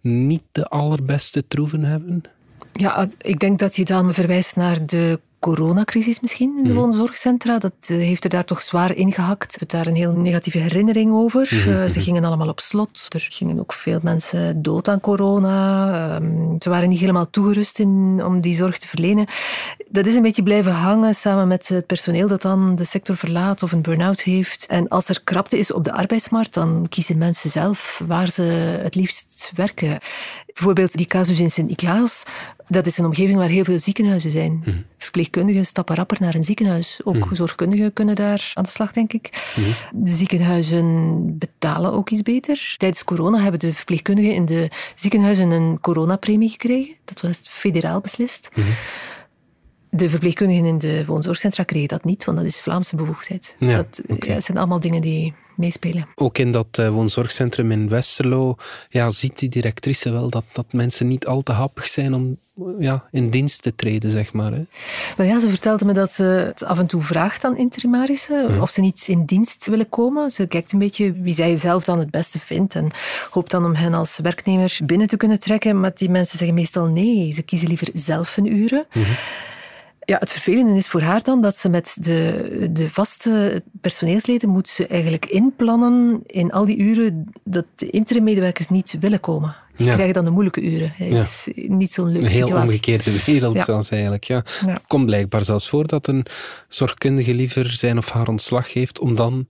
niet 0.00 0.42
de 0.52 0.64
allerbeste 0.68 1.44
troeven 1.48 1.82
hebben? 1.82 2.22
Ja, 2.72 3.08
ik 3.18 3.38
denk 3.38 3.58
dat 3.58 3.76
je 3.76 3.84
dan 3.84 4.14
verwijst 4.14 4.56
naar 4.56 4.86
de 4.86 5.20
coronacrisis 5.40 6.20
misschien 6.20 6.56
in 6.56 6.62
de 6.62 6.68
mhm. 6.68 6.78
woonzorgcentra. 6.78 7.58
Dat 7.58 7.72
eh, 7.80 7.96
heeft 7.96 8.24
er 8.24 8.30
daar 8.30 8.44
toch 8.44 8.60
zwaar 8.60 8.94
ingehakt. 8.94 9.52
We 9.52 9.58
hebben 9.58 9.78
daar 9.78 9.86
een 9.86 10.00
heel 10.00 10.12
negatieve 10.12 10.58
herinnering 10.58 11.12
over. 11.12 11.40
Mhm, 11.40 11.54
eh, 11.54 11.64
ze 11.64 11.70
mhm. 11.70 12.00
gingen 12.00 12.24
allemaal 12.24 12.48
op 12.48 12.60
slot. 12.60 13.06
Er 13.08 13.26
gingen 13.28 13.58
ook 13.60 13.72
veel 13.72 13.98
mensen 14.02 14.62
dood 14.62 14.88
aan 14.88 15.00
corona. 15.00 15.92
Ehm, 15.92 16.56
ze 16.58 16.70
waren 16.70 16.88
niet 16.88 17.00
helemaal 17.00 17.30
toegerust 17.30 17.78
in, 17.78 18.22
om 18.24 18.40
die 18.40 18.54
zorg 18.54 18.78
te 18.78 18.88
verlenen. 18.88 19.26
Dat 19.88 20.06
is 20.06 20.14
een 20.14 20.22
beetje 20.22 20.42
blijven 20.42 20.72
hangen 20.72 21.14
samen 21.14 21.48
met 21.48 21.68
het 21.68 21.86
personeel 21.86 22.28
dat 22.28 22.42
dan 22.42 22.74
de 22.74 22.84
sector 22.84 23.16
verlaat 23.16 23.62
of 23.62 23.72
een 23.72 23.82
burn-out 23.82 24.20
heeft. 24.20 24.66
En 24.66 24.88
als 24.88 25.08
er 25.08 25.20
krapte 25.24 25.58
is 25.58 25.72
op 25.72 25.84
de 25.84 25.92
arbeidsmarkt, 25.92 26.54
dan 26.54 26.86
kiezen 26.88 27.18
mensen 27.18 27.50
zelf 27.50 28.02
waar 28.06 28.28
ze 28.28 28.42
het 28.82 28.94
liefst 28.94 29.52
werken. 29.54 29.98
Bijvoorbeeld 30.46 30.96
die 30.96 31.06
casus 31.06 31.40
in 31.40 31.50
Sint-Niklaas 31.50 32.24
Dat 32.68 32.86
is 32.86 32.98
een 32.98 33.04
omgeving 33.04 33.38
waar 33.38 33.48
heel 33.48 33.64
veel 33.64 33.78
ziekenhuizen 33.78 34.30
zijn. 34.30 34.62
Verpleegkundigen 35.18 35.66
stappen 35.66 35.96
rapper 35.96 36.16
naar 36.20 36.34
een 36.34 36.44
ziekenhuis. 36.44 37.00
Ook 37.04 37.28
zorgkundigen 37.30 37.92
kunnen 37.92 38.14
daar 38.14 38.50
aan 38.54 38.62
de 38.62 38.70
slag, 38.70 38.92
denk 38.92 39.12
ik. 39.12 39.52
De 39.94 40.10
ziekenhuizen 40.10 41.38
betalen 41.38 41.92
ook 41.92 42.10
iets 42.10 42.22
beter. 42.22 42.74
Tijdens 42.76 43.04
corona 43.04 43.38
hebben 43.38 43.60
de 43.60 43.74
verpleegkundigen 43.74 44.34
in 44.34 44.44
de 44.44 44.70
ziekenhuizen 44.96 45.50
een 45.50 45.80
coronapremie 45.80 46.48
gekregen. 46.48 46.94
Dat 47.04 47.20
was 47.20 47.38
federaal 47.42 48.00
beslist. 48.00 48.50
De 49.90 50.10
verpleegkundigen 50.10 50.64
in 50.64 50.78
de 50.78 51.04
woonzorgcentra 51.06 51.64
kregen 51.64 51.88
dat 51.88 52.04
niet, 52.04 52.24
want 52.24 52.38
dat 52.38 52.46
is 52.46 52.60
Vlaamse 52.60 52.96
bevoegdheid. 52.96 53.56
Ja, 53.58 53.76
dat 53.76 54.02
ja, 54.18 54.40
zijn 54.40 54.58
allemaal 54.58 54.80
dingen 54.80 55.00
die 55.00 55.34
meespelen. 55.56 56.06
Ook 56.14 56.38
in 56.38 56.52
dat 56.52 56.78
eh, 56.78 56.88
woonzorgcentrum 56.88 57.70
in 57.70 57.88
Westerlo 57.88 58.56
ja, 58.88 59.10
ziet 59.10 59.38
die 59.38 59.48
directrice 59.48 60.10
wel 60.10 60.30
dat, 60.30 60.44
dat 60.52 60.72
mensen 60.72 61.06
niet 61.06 61.26
al 61.26 61.42
te 61.42 61.52
happig 61.52 61.86
zijn 61.86 62.14
om 62.14 62.38
ja, 62.78 63.04
in 63.10 63.30
dienst 63.30 63.62
te 63.62 63.74
treden, 63.74 64.10
zeg 64.10 64.32
maar. 64.32 64.52
Hè. 64.52 65.22
Ja, 65.24 65.40
ze 65.40 65.48
vertelde 65.48 65.84
me 65.84 65.92
dat 65.92 66.12
ze 66.12 66.22
het 66.22 66.64
af 66.64 66.78
en 66.78 66.86
toe 66.86 67.02
vraagt 67.02 67.44
aan 67.44 67.56
interimarissen 67.56 68.60
of 68.60 68.70
ze 68.70 68.80
niet 68.80 69.04
in 69.08 69.24
dienst 69.24 69.66
willen 69.66 69.88
komen. 69.88 70.30
Ze 70.30 70.46
kijkt 70.46 70.72
een 70.72 70.78
beetje 70.78 71.12
wie 71.12 71.34
zij 71.34 71.56
zelf 71.56 71.84
dan 71.84 71.98
het 71.98 72.10
beste 72.10 72.38
vindt 72.38 72.74
en 72.74 72.90
hoopt 73.30 73.50
dan 73.50 73.64
om 73.64 73.74
hen 73.74 73.94
als 73.94 74.18
werknemer 74.22 74.78
binnen 74.84 75.06
te 75.06 75.16
kunnen 75.16 75.40
trekken. 75.40 75.80
Maar 75.80 75.92
die 75.94 76.10
mensen 76.10 76.38
zeggen 76.38 76.56
meestal 76.56 76.86
nee, 76.86 77.32
ze 77.32 77.42
kiezen 77.42 77.68
liever 77.68 77.88
zelf 77.92 78.34
hun 78.34 78.56
uren. 78.56 78.86
Ja, 80.08 80.16
het 80.18 80.30
vervelende 80.30 80.74
is 80.76 80.88
voor 80.88 81.00
haar 81.00 81.22
dan 81.22 81.40
dat 81.42 81.56
ze 81.56 81.68
met 81.68 81.96
de, 82.00 82.68
de 82.72 82.90
vaste 82.90 83.62
personeelsleden 83.80 84.48
moet 84.48 84.68
ze 84.68 84.86
eigenlijk 84.86 85.26
inplannen 85.26 86.20
in 86.26 86.52
al 86.52 86.64
die 86.64 86.76
uren 86.78 87.32
dat 87.44 87.64
de 87.74 87.90
interim-medewerkers 87.90 88.68
niet 88.68 88.96
willen 89.00 89.20
komen. 89.20 89.56
Ja. 89.76 89.92
krijgen 89.94 90.14
dan 90.14 90.24
de 90.24 90.30
moeilijke 90.30 90.60
uren. 90.60 90.92
Het 90.96 91.08
Ja. 91.08 91.18
is 91.18 91.48
niet 91.54 91.90
zo'n 91.92 92.12
leuke 92.12 92.26
Een 92.26 92.32
heel 92.32 92.46
situatie. 92.46 92.70
omgekeerde 92.70 93.24
wereld 93.26 93.54
Ja. 93.54 93.64
zelfs 93.64 93.90
eigenlijk. 93.90 94.24
Ja. 94.24 94.44
Ja. 94.66 94.80
Komt 94.86 95.04
blijkbaar 95.06 95.44
zelfs 95.44 95.68
voor 95.68 95.86
dat 95.86 96.06
een 96.06 96.26
zorgkundige 96.68 97.34
liever 97.34 97.72
zijn 97.72 97.98
of 97.98 98.10
haar 98.10 98.28
ontslag 98.28 98.70
geeft 98.72 98.98
om 98.98 99.14
dan 99.14 99.46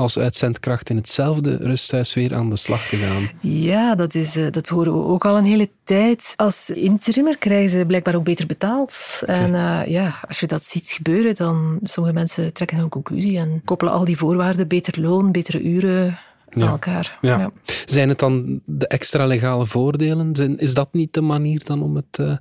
als 0.00 0.18
uitzendkracht 0.18 0.90
in 0.90 0.96
hetzelfde 0.96 1.56
rusthuis 1.56 2.14
weer 2.14 2.34
aan 2.34 2.50
de 2.50 2.56
slag 2.56 2.88
te 2.88 2.96
gaan. 2.96 3.28
Ja, 3.40 3.94
dat, 3.94 4.14
is, 4.14 4.36
eh, 4.36 4.50
dat 4.50 4.68
horen 4.68 4.92
we 4.92 5.04
ook 5.04 5.24
al 5.24 5.38
een 5.38 5.44
hele 5.44 5.68
tijd. 5.84 6.32
Als 6.36 6.70
interimmer 6.70 7.38
krijgen 7.38 7.70
ze 7.70 7.86
blijkbaar 7.86 8.14
ook 8.14 8.24
beter 8.24 8.46
betaald. 8.46 9.22
En 9.26 9.54
eh, 9.54 9.80
ja, 9.86 10.20
als 10.28 10.40
je 10.40 10.46
dat 10.46 10.64
ziet 10.64 10.88
gebeuren, 10.88 11.34
dan 11.34 11.78
sommige 11.82 12.14
mensen 12.14 12.52
trekken 12.52 12.78
een 12.78 12.88
conclusie 12.88 13.38
en 13.38 13.62
koppelen 13.64 13.92
al 13.92 14.04
die 14.04 14.16
voorwaarden, 14.16 14.68
beter 14.68 15.00
loon, 15.00 15.32
betere 15.32 15.62
uren, 15.62 16.18
aan 16.54 16.68
elkaar. 16.68 17.18
Ja. 17.20 17.50
Zijn 17.84 18.08
het 18.08 18.18
dan 18.18 18.60
de 18.64 18.86
extra 18.86 19.26
legale 19.26 19.66
voordelen? 19.66 20.56
Is 20.58 20.74
dat 20.74 20.92
niet 20.92 21.12
de 21.12 21.20
manier 21.20 21.64
dan 21.64 21.82
om 21.82 21.96
het 21.96 22.18
eh, 22.18 22.36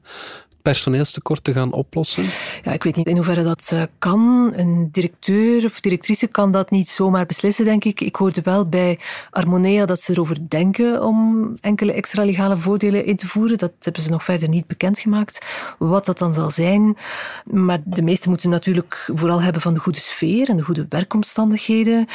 personeelstekort 0.61 1.43
te 1.43 1.53
gaan 1.53 1.71
oplossen? 1.71 2.25
Ja, 2.63 2.71
ik 2.71 2.83
weet 2.83 2.95
niet 2.95 3.07
in 3.07 3.15
hoeverre 3.15 3.43
dat 3.43 3.69
eh, 3.73 3.83
kan. 3.99 4.53
Een 4.55 4.89
directeur 4.91 5.65
of 5.65 5.79
directrice 5.79 6.27
kan 6.27 6.51
dat 6.51 6.69
niet 6.71 6.87
zomaar 6.87 7.25
beslissen, 7.25 7.65
denk 7.65 7.83
ik. 7.83 8.01
Ik 8.01 8.15
hoorde 8.15 8.41
wel 8.43 8.69
bij 8.69 8.99
Armonea 9.31 9.85
dat 9.85 10.01
ze 10.01 10.11
erover 10.11 10.37
denken 10.47 11.03
om 11.03 11.53
enkele 11.61 11.93
extra 11.93 12.25
legale 12.25 12.57
voordelen 12.57 13.05
in 13.05 13.15
te 13.15 13.27
voeren. 13.27 13.57
Dat 13.57 13.71
hebben 13.79 14.01
ze 14.01 14.09
nog 14.09 14.23
verder 14.23 14.49
niet 14.49 14.67
bekendgemaakt. 14.67 15.45
Wat 15.77 16.05
dat 16.05 16.17
dan 16.17 16.33
zal 16.33 16.49
zijn. 16.49 16.97
Maar 17.45 17.79
de 17.85 18.01
meesten 18.01 18.29
moeten 18.29 18.49
natuurlijk 18.49 19.09
vooral 19.13 19.41
hebben 19.41 19.61
van 19.61 19.73
de 19.73 19.79
goede 19.79 19.99
sfeer 19.99 20.49
en 20.49 20.57
de 20.57 20.63
goede 20.63 20.85
werkomstandigheden. 20.89 22.05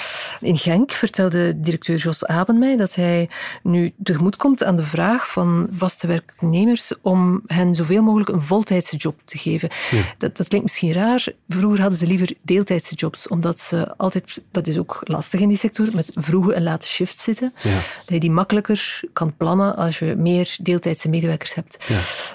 In 0.41 0.57
Genk 0.57 0.93
vertelde 0.93 1.61
directeur 1.61 1.97
Jos 1.97 2.27
Aben 2.27 2.59
mij 2.59 2.77
dat 2.77 2.95
hij 2.95 3.29
nu 3.63 3.93
tegemoet 4.03 4.37
komt 4.37 4.65
aan 4.65 4.77
de 4.77 4.85
vraag 4.85 5.31
van 5.31 5.67
vaste 5.71 6.07
werknemers 6.07 6.93
om 7.03 7.43
hen 7.47 7.75
zoveel 7.75 8.03
mogelijk 8.03 8.31
een 8.35 8.41
voltijdse 8.41 8.97
job 8.97 9.21
te 9.25 9.39
geven. 9.39 9.69
Dat, 10.19 10.37
dat 10.37 10.49
klinkt 10.49 10.67
misschien 10.67 10.93
raar. 10.93 11.27
Vroeger 11.49 11.81
hadden 11.81 11.99
ze 11.99 12.07
liever 12.07 12.35
deeltijdse 12.43 12.95
jobs, 12.95 13.29
omdat 13.29 13.61
ze 13.61 13.97
altijd, 13.97 14.43
dat 14.51 14.67
is 14.67 14.79
ook 14.79 15.01
lastig 15.05 15.41
in 15.41 15.49
die 15.49 15.59
sector, 15.59 15.89
met 15.95 16.11
vroege 16.15 16.55
en 16.55 16.63
late 16.63 16.87
shifts 16.87 17.23
zitten. 17.23 17.53
Dat 17.63 18.09
je 18.09 18.21
die 18.21 18.31
makkelijker 18.31 19.01
kan 19.13 19.37
plannen 19.37 19.77
als 19.77 19.99
je 19.99 20.15
meer 20.17 20.57
deeltijdse 20.63 21.09
medewerkers 21.09 21.55
hebt. 21.55 21.89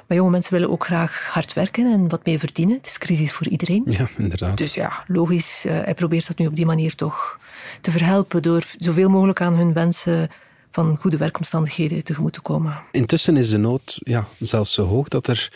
Maar 0.07 0.17
jonge 0.17 0.29
mensen 0.31 0.53
willen 0.53 0.69
ook 0.69 0.85
graag 0.85 1.27
hard 1.31 1.53
werken 1.53 1.91
en 1.91 2.09
wat 2.09 2.25
meer 2.25 2.39
verdienen. 2.39 2.75
Het 2.77 2.85
is 2.85 2.97
crisis 2.97 3.31
voor 3.31 3.47
iedereen. 3.47 3.83
Ja, 3.85 4.09
inderdaad. 4.17 4.57
Dus 4.57 4.73
ja, 4.73 5.03
logisch. 5.07 5.65
eh, 5.65 5.73
hij 5.83 5.93
probeert 5.93 6.27
dat 6.27 6.37
nu 6.37 6.47
op 6.47 6.55
die 6.55 6.65
manier 6.65 6.95
toch 6.95 7.39
te 7.81 7.91
verhelpen 7.91 8.41
door 8.41 8.63
zoveel 8.77 9.09
mogelijk 9.09 9.41
aan 9.41 9.53
hun 9.55 9.73
wensen 9.73 10.29
van 10.71 10.97
goede 10.97 11.17
werkomstandigheden 11.17 12.03
tegemoet 12.03 12.33
te 12.33 12.41
komen. 12.41 12.81
Intussen 12.91 13.37
is 13.37 13.49
de 13.49 13.57
nood 13.57 13.99
ja, 14.03 14.27
zelfs 14.39 14.73
zo 14.73 14.85
hoog 14.85 15.07
dat 15.07 15.27
er 15.27 15.51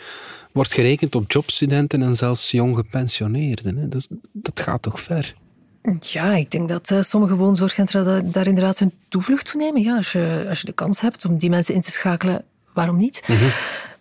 wordt 0.52 0.72
gerekend 0.72 1.14
op 1.14 1.32
jobstudenten 1.32 2.02
en 2.02 2.16
zelfs 2.16 2.50
jong 2.50 2.76
gepensioneerden. 2.76 3.76
Hè. 3.76 3.88
Dat, 3.88 4.08
dat 4.32 4.60
gaat 4.60 4.82
toch 4.82 5.00
ver? 5.00 5.34
Ja, 6.00 6.34
ik 6.34 6.50
denk 6.50 6.68
dat 6.68 6.90
eh, 6.90 7.02
sommige 7.02 7.36
woonzorgcentra 7.36 8.02
da- 8.02 8.20
daar 8.20 8.46
inderdaad 8.46 8.78
hun 8.78 8.92
toevlucht 9.08 9.50
toe 9.50 9.60
nemen. 9.60 9.82
Ja, 9.82 9.96
als, 9.96 10.12
je, 10.12 10.46
als 10.48 10.60
je 10.60 10.66
de 10.66 10.72
kans 10.72 11.00
hebt 11.00 11.24
om 11.24 11.38
die 11.38 11.50
mensen 11.50 11.74
in 11.74 11.80
te 11.80 11.90
schakelen, 11.90 12.44
waarom 12.72 12.96
niet? 12.96 13.22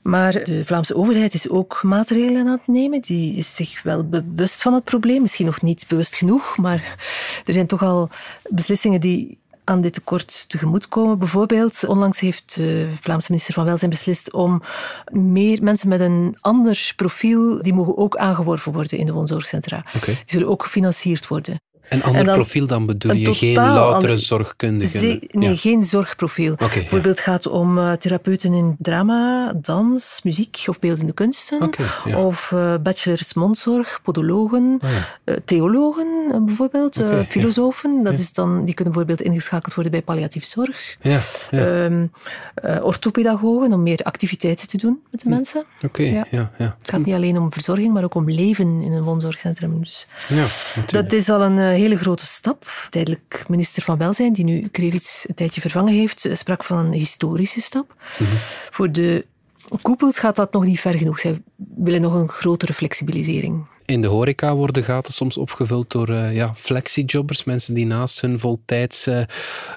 Maar 0.02 0.44
de 0.44 0.66
Vlaamse 0.66 0.96
overheid 0.96 1.34
is 1.34 1.50
ook 1.50 1.84
maatregelen 1.84 2.48
aan 2.48 2.52
het 2.52 2.68
nemen. 2.68 3.02
Die 3.02 3.36
is 3.36 3.56
zich 3.56 3.84
wel 3.84 4.08
bewust 4.10 4.62
van 4.62 4.74
het 4.74 4.84
probleem. 4.84 5.22
Misschien 5.22 5.46
nog 5.46 5.62
niet 5.62 5.86
bewust 5.88 6.16
genoeg, 6.16 6.58
maar 6.58 6.96
er 7.46 7.54
zijn 7.54 7.68
toch 7.68 7.84
al 7.84 8.10
beslissingen 8.50 9.02
die 9.02 9.38
aan 9.64 9.82
dit 9.82 9.94
tekort 9.94 10.50
tegemoetkomen. 10.50 11.20
Bijvoorbeeld, 11.20 11.84
onlangs 11.88 12.20
heeft 12.20 12.56
de 12.56 12.90
Vlaamse 12.96 13.28
minister 13.30 13.54
van 13.54 13.66
Welzijn 13.66 13.90
beslist 13.90 14.34
om 14.34 14.62
meer 15.12 15.64
mensen 15.64 15.90
met 15.90 16.00
een 16.00 16.38
ander 16.42 16.94
profiel, 16.96 17.62
die 17.62 17.74
mogen 17.74 17.98
ook 17.98 18.16
aangeworven 18.16 18.72
worden 18.72 18.98
in 18.98 19.06
de 19.06 19.14
woonzorgcentra. 19.14 19.86
Die 20.06 20.24
zullen 20.26 20.48
ook 20.48 20.64
gefinancierd 20.64 21.28
worden. 21.28 21.62
Een 21.90 22.04
ander 22.04 22.24
dan 22.26 22.36
profiel 22.36 22.68
dan 22.68 22.86
bedoel 22.86 23.14
je? 23.14 23.34
Geen 23.34 23.54
loutere? 23.54 24.18
Ze- 24.18 25.20
nee, 25.32 25.50
Ja. 25.50 25.56
geen 25.56 25.84
zorgprofiel. 25.84 26.56
ja. 26.60 26.68
Bijvoorbeeld 26.74 27.20
gaat 27.20 27.44
het 27.44 27.54
om 27.54 27.78
eh, 27.78 27.92
therapeuten 27.92 28.54
in 28.54 28.76
drama, 28.80 29.52
dans, 29.56 30.20
muziek 30.24 30.64
of 30.66 30.80
beeldende 30.80 31.14
kunsten. 31.14 31.70
Ja. 32.06 32.20
Of 32.26 32.52
eh, 32.52 32.74
bachelors 32.84 33.34
mondzorg, 33.34 34.00
podologen, 34.04 34.80
eh, 35.24 35.36
theologen 35.46 36.08
bijvoorbeeld, 36.46 36.96
ja. 36.96 37.24
filosofen. 37.26 38.04
Dat 38.04 38.20
is 38.20 38.34
dan, 38.34 38.66
die 38.66 38.74
kunnen 38.74 38.94
bijvoorbeeld 38.94 39.28
ingeschakeld 39.28 39.74
worden 39.74 39.92
bij 39.92 40.02
palliatief 40.02 40.46
zorg. 40.46 40.98
Ja, 41.02 41.20
ja. 41.52 41.84
Ehm, 41.86 42.06
eh, 42.56 42.84
orthopedagogen 42.84 43.74
om 43.74 43.84
meer 43.84 44.00
activiteiten 44.04 44.68
te 44.68 44.78
doen 44.78 45.00
met 45.12 45.22
de 45.22 45.30
mensen. 45.30 45.64
Oké, 45.84 46.04
ja. 46.04 46.26
ja. 46.32 46.52
Ja, 46.58 46.76
Het 46.80 46.90
gaat 46.90 47.06
niet 47.06 47.16
alleen 47.16 47.38
om 47.38 47.52
verzorging, 47.54 47.94
maar 47.94 48.04
ook 48.04 48.16
om 48.16 48.30
leven 48.30 48.82
in 48.82 48.92
een 48.92 49.04
woonzorgcentrum. 49.04 49.80
Dus 49.80 50.08
ja. 50.28 50.46
dat 50.86 51.12
is 51.14 51.30
al 51.30 51.42
een 51.42 51.73
hele 51.74 51.98
grote 51.98 52.26
stap. 52.26 52.88
Tijdelijk 52.90 53.46
minister 53.48 53.84
van 53.84 53.98
Welzijn, 53.98 54.34
die 54.34 54.44
nu 54.44 54.68
Krevits 54.68 55.26
een 55.28 55.36
tijdje 55.36 55.62
vervangen 55.62 55.94
heeft, 55.94 56.26
eh, 56.26 56.36
sprak 56.36 56.64
van 56.64 56.78
een 56.78 56.94
historische 56.94 57.62
stap. 57.62 57.96
Voor 58.70 58.92
de 58.92 59.26
koepels 59.82 60.20
gaat 60.20 60.36
dat 60.36 60.54
nog 60.54 60.66
niet 60.66 60.80
ver 60.80 60.98
genoeg. 60.98 61.20
Zij 61.20 61.42
willen 61.76 62.02
nog 62.02 62.14
een 62.14 62.30
grotere 62.30 62.74
flexibilisering. 62.74 63.66
In 63.86 64.02
de 64.02 64.08
horeca 64.08 64.56
worden 64.56 64.84
gaten 64.84 65.14
soms 65.14 65.38
opgevuld 65.38 65.92
door 65.92 66.10
eh, 66.10 66.36
ja, 66.36 66.56
flexiejobbers, 66.56 67.44
mensen 67.44 67.74
die 67.74 67.86
naast 67.86 68.22
hun 68.22 68.40
voltijdse 68.40 69.28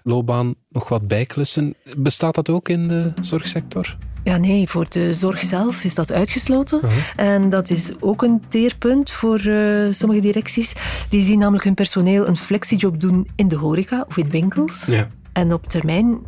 loopbaan 0.03 0.55
nog 0.69 0.89
wat 0.89 1.09
bijklussen. 1.09 1.75
Bestaat 1.97 2.35
dat 2.35 2.51
ook 2.51 2.69
in 2.69 2.89
de 2.89 3.13
zorgsector? 3.21 3.97
Ja, 4.27 4.37
nee, 4.37 4.69
voor 4.69 4.87
de 4.89 5.15
zorg 5.15 5.41
zelf 5.41 5.85
is 5.85 5.95
dat 5.95 6.13
uitgesloten. 6.13 6.81
En 7.17 7.51
dat 7.51 7.71
is 7.71 7.93
ook 8.01 8.23
een 8.23 8.43
teerpunt 8.49 9.11
voor 9.11 9.39
eh, 9.39 9.91
sommige 9.91 10.21
directies. 10.21 10.75
Die 11.09 11.23
zien 11.23 11.39
namelijk 11.39 11.65
hun 11.65 11.75
personeel 11.75 12.27
een 12.27 12.37
flexiejob 12.37 13.01
doen 13.01 13.29
in 13.37 13.49
de 13.49 13.57
horeca 13.57 14.05
of 14.09 14.17
in 14.17 14.29
winkels. 14.29 14.87
Ja. 14.87 15.09
En 15.33 15.53
op 15.53 15.69
termijn 15.69 16.19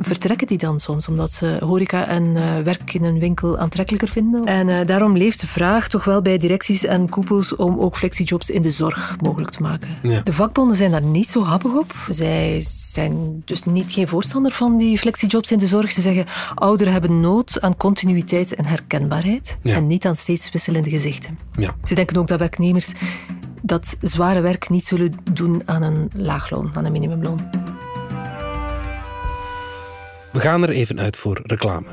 vertrekken 0.00 0.46
die 0.46 0.58
dan 0.58 0.80
soms, 0.80 1.08
omdat 1.08 1.32
ze 1.32 1.56
horeca 1.60 2.06
en 2.06 2.36
eh, 2.36 2.42
werk 2.64 2.94
in 2.94 3.04
een 3.04 3.18
winkel 3.18 3.58
aantrekkelijker 3.58 4.08
vinden. 4.08 4.44
En 4.44 4.68
eh, 4.68 4.86
daarom 4.86 5.16
leeft 5.16 5.40
de 5.40 5.46
vraag 5.46 5.88
toch 5.88 6.04
wel 6.04 6.22
bij 6.22 6.38
directies 6.38 6.84
en 6.84 7.08
koepels 7.08 7.56
om 7.56 7.78
ook 7.78 7.96
flexijobs 7.96 8.50
in 8.50 8.62
de 8.62 8.70
zorg 8.70 9.16
mogelijk 9.20 9.50
te 9.50 9.62
maken. 9.62 9.88
Ja. 10.02 10.20
De 10.20 10.32
vakbonden 10.32 10.76
zijn 10.76 10.90
daar 10.90 11.02
niet 11.02 11.28
zo 11.28 11.42
happig 11.42 11.72
op. 11.74 11.94
Zij 12.08 12.58
zijn 12.64 13.42
dus 13.44 13.64
niet 13.64 13.92
geen 13.92 14.08
voorstander 14.08 14.52
van 14.52 14.78
die 14.78 14.98
flexijobs 14.98 15.50
in 15.52 15.58
de 15.58 15.66
zorg. 15.66 15.90
Ze 15.90 16.00
zeggen, 16.00 16.26
ouderen 16.54 16.92
hebben 16.92 17.20
nood 17.20 17.60
aan 17.60 17.76
continuïteit 17.76 18.54
en 18.54 18.66
herkenbaarheid 18.66 19.58
Ja. 19.62 19.74
en 19.74 19.86
niet 19.86 20.06
aan 20.06 20.16
steeds 20.16 20.50
wisselende 20.50 20.90
gezichten. 20.90 21.38
Ja. 21.52 21.74
Ze 21.84 21.94
denken 21.94 22.16
ook 22.16 22.28
dat 22.28 22.38
werknemers 22.38 22.92
dat 23.62 23.96
zware 24.00 24.40
werk 24.40 24.68
niet 24.68 24.84
zullen 24.84 25.12
doen 25.32 25.62
aan 25.64 25.82
een 25.82 26.10
laagloon, 26.16 26.70
aan 26.74 26.84
een 26.84 26.92
minimumloon. 26.92 27.38
We 30.32 30.40
gaan 30.40 30.62
er 30.62 30.70
even 30.70 31.00
uit 31.00 31.16
voor 31.16 31.40
reclame. 31.42 31.86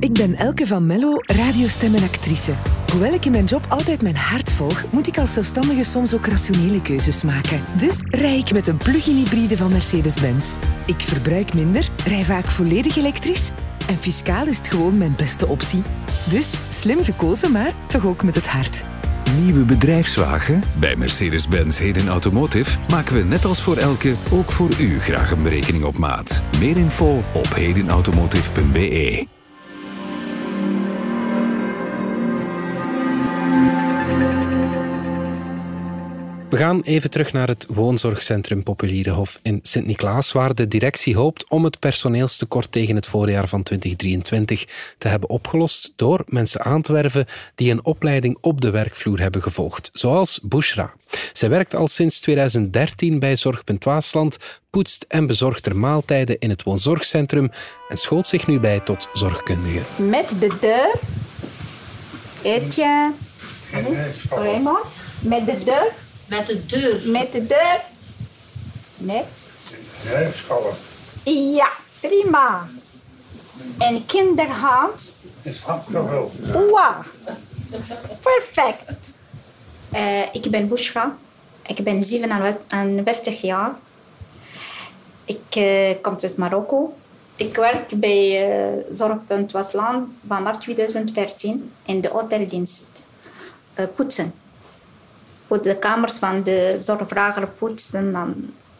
Ik 0.00 0.12
ben 0.12 0.34
Elke 0.34 0.66
van 0.66 0.86
Mello, 0.86 1.14
radiostem 1.18 1.94
en 1.94 2.02
actrice. 2.02 2.52
Hoewel 2.90 3.12
ik 3.12 3.24
in 3.24 3.30
mijn 3.30 3.44
job 3.44 3.66
altijd 3.68 4.02
mijn 4.02 4.16
hart 4.16 4.52
volg, 4.52 4.84
moet 4.90 5.06
ik 5.06 5.18
als 5.18 5.32
zelfstandige 5.32 5.84
soms 5.84 6.14
ook 6.14 6.26
rationele 6.26 6.82
keuzes 6.82 7.22
maken. 7.22 7.60
Dus 7.78 7.98
rij 8.10 8.38
ik 8.38 8.52
met 8.52 8.68
een 8.68 8.76
plug-in 8.76 9.16
hybride 9.16 9.56
van 9.56 9.72
Mercedes-Benz. 9.72 10.56
Ik 10.86 11.00
verbruik 11.00 11.54
minder, 11.54 11.88
rij 12.06 12.24
vaak 12.24 12.44
volledig 12.44 12.96
elektrisch 12.96 13.50
en 13.88 13.96
fiscaal 13.96 14.46
is 14.46 14.58
het 14.58 14.68
gewoon 14.68 14.98
mijn 14.98 15.14
beste 15.16 15.46
optie. 15.46 15.82
Dus 16.30 16.54
slim 16.70 17.04
gekozen, 17.04 17.52
maar 17.52 17.72
toch 17.86 18.06
ook 18.06 18.22
met 18.22 18.34
het 18.34 18.46
hart. 18.46 18.82
Nieuwe 19.40 19.64
bedrijfswagen? 19.64 20.62
Bij 20.80 20.96
Mercedes-Benz 20.96 21.78
Heden 21.78 22.08
Automotive 22.08 22.78
maken 22.90 23.14
we 23.14 23.22
net 23.22 23.44
als 23.44 23.62
voor 23.62 23.76
elke 23.76 24.14
ook 24.32 24.52
voor 24.52 24.70
u 24.80 25.00
graag 25.00 25.30
een 25.30 25.42
berekening 25.42 25.84
op 25.84 25.98
maat. 25.98 26.42
Meer 26.58 26.76
info 26.76 27.22
op 27.32 27.54
hedenautomotive.be. 27.54 29.26
We 36.52 36.58
gaan 36.58 36.82
even 36.82 37.10
terug 37.10 37.32
naar 37.32 37.48
het 37.48 37.66
woonzorgcentrum 37.68 38.62
Populierenhof 38.62 39.38
in 39.42 39.58
Sint-Niklaas, 39.62 40.32
waar 40.32 40.54
de 40.54 40.68
directie 40.68 41.16
hoopt 41.16 41.48
om 41.48 41.64
het 41.64 41.78
personeelstekort 41.78 42.72
tegen 42.72 42.94
het 42.94 43.06
voorjaar 43.06 43.48
van 43.48 43.62
2023 43.62 44.66
te 44.98 45.08
hebben 45.08 45.28
opgelost 45.28 45.92
door 45.96 46.24
mensen 46.26 46.60
aan 46.64 46.82
te 46.82 46.92
werven 46.92 47.26
die 47.54 47.70
een 47.70 47.84
opleiding 47.84 48.38
op 48.40 48.60
de 48.60 48.70
werkvloer 48.70 49.20
hebben 49.20 49.42
gevolgd, 49.42 49.90
zoals 49.92 50.40
Bushra. 50.42 50.92
Zij 51.32 51.48
werkt 51.48 51.74
al 51.74 51.88
sinds 51.88 52.20
2013 52.20 53.18
bij 53.18 53.36
Zorgpunt 53.36 53.84
Waasland, 53.84 54.36
poetst 54.70 55.04
en 55.08 55.26
bezorgt 55.26 55.66
er 55.66 55.76
maaltijden 55.76 56.38
in 56.38 56.50
het 56.50 56.62
woonzorgcentrum 56.62 57.50
en 57.88 57.96
schoolt 57.96 58.26
zich 58.26 58.46
nu 58.46 58.60
bij 58.60 58.80
tot 58.80 59.08
zorgkundige. 59.12 59.80
Met 59.96 60.28
de 60.40 60.56
deur. 60.60 60.94
Eetje. 62.42 63.12
Raymond. 64.30 64.84
Met 65.20 65.46
de 65.46 65.58
deur. 65.64 65.92
Met 66.26 66.46
de 66.46 66.66
deur. 66.66 67.10
Met 67.10 67.32
de 67.32 67.46
deur. 67.46 67.80
Nee? 68.96 69.22
Nee, 70.12 70.32
schallen. 70.32 70.74
Ja, 71.24 71.70
prima. 72.00 72.68
En 73.78 74.06
kinderhand. 74.06 75.14
Is 75.42 75.60
hand 75.60 75.88
nog 75.88 76.10
wel. 76.10 76.32
Wauw. 76.70 77.02
Perfect. 78.22 79.12
Eh, 79.90 80.34
ik 80.34 80.50
ben 80.50 80.68
Bushra. 80.68 81.16
Ik 81.66 81.84
ben 81.84 82.02
47 82.02 83.40
jaar. 83.40 83.74
Ik 85.24 85.56
eh, 85.56 85.94
kom 86.02 86.16
uit 86.20 86.36
Marokko. 86.36 86.94
Ik 87.36 87.56
werk 87.56 88.00
bij 88.00 88.48
uh, 88.48 88.84
Zorgpunt 88.92 89.52
Wasland 89.52 90.08
vanaf 90.26 90.58
2014 90.58 91.72
in 91.84 92.00
de 92.00 92.08
hoteldienst. 92.08 93.06
Uh, 93.78 93.86
poetsen. 93.96 94.34
Voor 95.52 95.62
de 95.62 95.76
kamers 95.76 96.18
van 96.18 96.42
de 96.42 96.76
zorgvrager 96.80 97.48
poetsen 97.48 98.14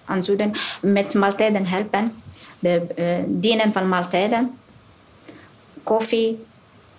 en, 0.06 0.24
zo 0.24 0.36
dan. 0.36 0.54
Met 0.80 1.14
maaltijden 1.14 1.66
helpen. 1.66 2.12
De 2.58 2.82
uh, 2.98 3.24
dienen 3.26 3.72
van 3.72 3.88
maaltijden. 3.88 4.58
Koffie 5.82 6.44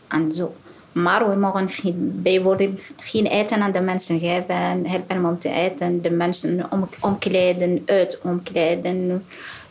en 0.07 0.35
zo. 0.35 0.55
Maar 0.91 1.29
we 1.29 1.35
mogen 1.35 1.69
geen, 1.69 2.19
bijvoorbeeld 2.23 2.79
geen 2.97 3.25
eten 3.25 3.61
aan 3.61 3.71
de 3.71 3.79
mensen 3.79 4.19
geven, 4.19 4.85
helpen 4.85 5.25
om 5.25 5.39
te 5.39 5.49
eten, 5.49 6.01
de 6.01 6.11
mensen 6.11 6.65
om, 6.69 6.89
omkleden, 6.99 7.83
uit 7.85 8.19
omkleden, 8.21 9.25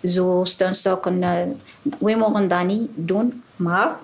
zo 0.05 0.41
steunstokken. 0.45 1.21
We 1.99 2.17
mogen 2.17 2.49
dat 2.49 2.65
niet 2.65 2.89
doen, 2.95 3.43
maar 3.57 3.97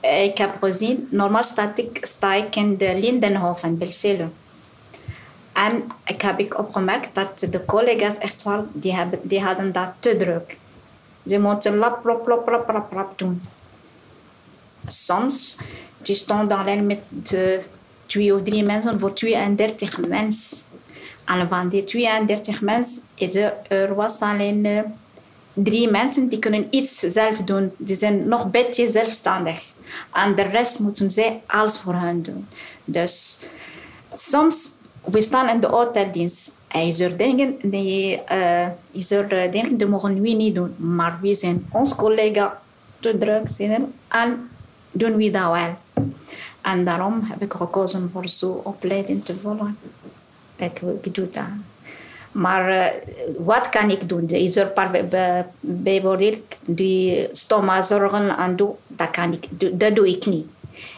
ik 0.00 0.38
heb 0.38 0.50
gezien, 0.60 1.08
normaal 1.10 1.44
sta 1.44 1.72
ik, 1.74 1.98
sta 2.02 2.34
ik 2.34 2.56
in 2.56 2.76
de 2.76 2.98
Lindenhof 2.98 3.64
in 3.64 3.78
Belcele. 3.78 4.28
En 5.64 5.84
ik 6.04 6.20
heb 6.22 6.38
ik 6.38 6.58
opgemerkt 6.58 7.14
dat 7.14 7.46
de 7.50 7.64
collega's 7.64 8.18
echt 8.18 8.42
wel, 8.42 8.66
die, 8.72 8.94
hebben, 8.94 9.18
die 9.22 9.40
hadden 9.40 9.72
dat 9.72 9.88
te 9.98 10.16
druk. 10.16 10.56
Ze 11.26 11.38
moeten 11.38 11.76
lap, 11.76 12.04
lap, 12.04 12.26
lap, 12.26 12.48
lap, 12.48 12.70
lap, 12.72 12.92
lap 12.92 13.18
doen. 13.18 13.42
Soms 14.86 15.56
die 16.02 16.14
stond 16.14 16.52
alleen 16.52 16.86
met 16.86 17.00
de 17.08 17.60
twee 18.06 18.34
of 18.34 18.42
drie 18.42 18.64
mensen 18.64 19.00
voor 19.00 19.12
32 19.12 19.98
mensen. 19.98 20.58
En 21.24 21.48
van 21.48 21.68
die 21.68 21.84
32 21.84 22.60
mensen, 22.60 23.02
er 23.68 23.94
was 23.94 24.20
alleen 24.20 24.64
uh, 24.64 24.80
drie 25.52 25.90
mensen 25.90 26.28
die 26.28 26.38
kunnen 26.38 26.66
iets 26.70 26.98
zelf 26.98 27.36
doen. 27.36 27.72
Die 27.76 27.96
zijn 27.96 28.28
nog 28.28 28.44
een 28.44 28.50
beetje 28.50 28.90
zelfstandig. 28.90 29.64
En 30.12 30.34
de 30.34 30.42
rest 30.42 30.78
moeten 30.78 31.10
zij 31.10 31.40
alles 31.46 31.78
voor 31.78 31.94
hen 31.94 32.22
doen. 32.22 32.48
Dus 32.84 33.38
soms, 34.12 34.70
we 35.10 35.20
staan 35.20 35.48
in 35.48 35.60
de 35.60 35.66
hoteldienst. 35.66 36.54
Is 36.72 37.00
er 37.00 37.16
dingen 37.16 37.56
die, 37.62 38.20
uh, 38.32 38.66
is 38.90 39.10
er 39.10 39.50
dingen 39.50 39.76
die 39.76 39.86
mogen 39.86 40.20
we 40.20 40.28
niet 40.30 40.54
doen. 40.54 40.74
Maar 40.76 41.18
we 41.22 41.34
zijn 41.34 41.66
ons 41.72 41.94
collega 41.94 42.60
te 43.00 43.18
druk 43.18 43.48
zijn 43.48 43.92
en 44.08 44.50
doen 44.90 45.16
we 45.16 45.30
dat 45.30 45.52
wel. 45.52 46.04
En 46.60 46.84
daarom 46.84 47.20
heb 47.22 47.42
ik 47.42 47.52
gekozen 47.52 48.10
voor 48.12 48.28
zo'n 48.28 48.60
opleiding 48.62 49.24
te 49.24 49.34
volgen. 49.34 49.78
Ik, 50.56 50.80
ik 51.02 51.14
doe 51.14 51.28
dat. 51.30 51.44
Maar 52.32 52.70
uh, 52.70 52.84
wat 53.38 53.68
kan 53.68 53.90
ik 53.90 54.08
doen? 54.08 54.28
Is 54.28 54.56
er 54.56 54.72
bijvoorbeeld 55.60 56.58
die 56.64 57.28
stoma 57.32 57.82
zorgen 57.82 58.36
en 58.36 58.56
doe, 58.56 58.74
dat 58.86 59.10
kan 59.10 59.32
ik, 59.32 59.48
dat 59.80 59.94
doe 59.94 60.08
ik 60.08 60.26
niet. 60.26 60.46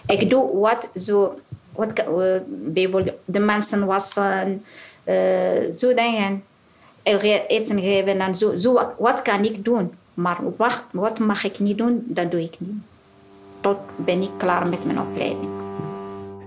Ik 0.07 0.31
doe 0.31 0.59
wat 0.59 0.89
zo, 0.95 1.39
wat, 1.79 1.99
uh, 1.99 2.41
bijvoorbeeld 2.47 3.17
de 3.25 3.39
mensen 3.39 3.87
wassen, 3.87 4.65
uh, 5.05 5.73
zo 5.75 5.95
dingen, 5.95 6.45
eten 7.49 7.81
geven 7.81 8.21
en 8.21 8.37
zo. 8.37 8.57
zo 8.57 8.73
wat, 8.73 8.91
wat 8.99 9.23
kan 9.23 9.45
ik 9.45 9.65
doen? 9.65 9.93
Maar 10.15 10.39
wat, 10.57 10.85
wat 10.93 11.19
mag 11.19 11.45
ik 11.45 11.59
niet 11.59 11.79
doen, 11.79 12.03
dat 12.07 12.31
doe 12.31 12.43
ik 12.43 12.55
niet 12.59 12.83
tot 13.61 13.79
ben 13.97 14.23
ik 14.23 14.31
klaar 14.37 14.69
met 14.69 14.85
mijn 14.85 15.01
opleiding. 15.01 15.49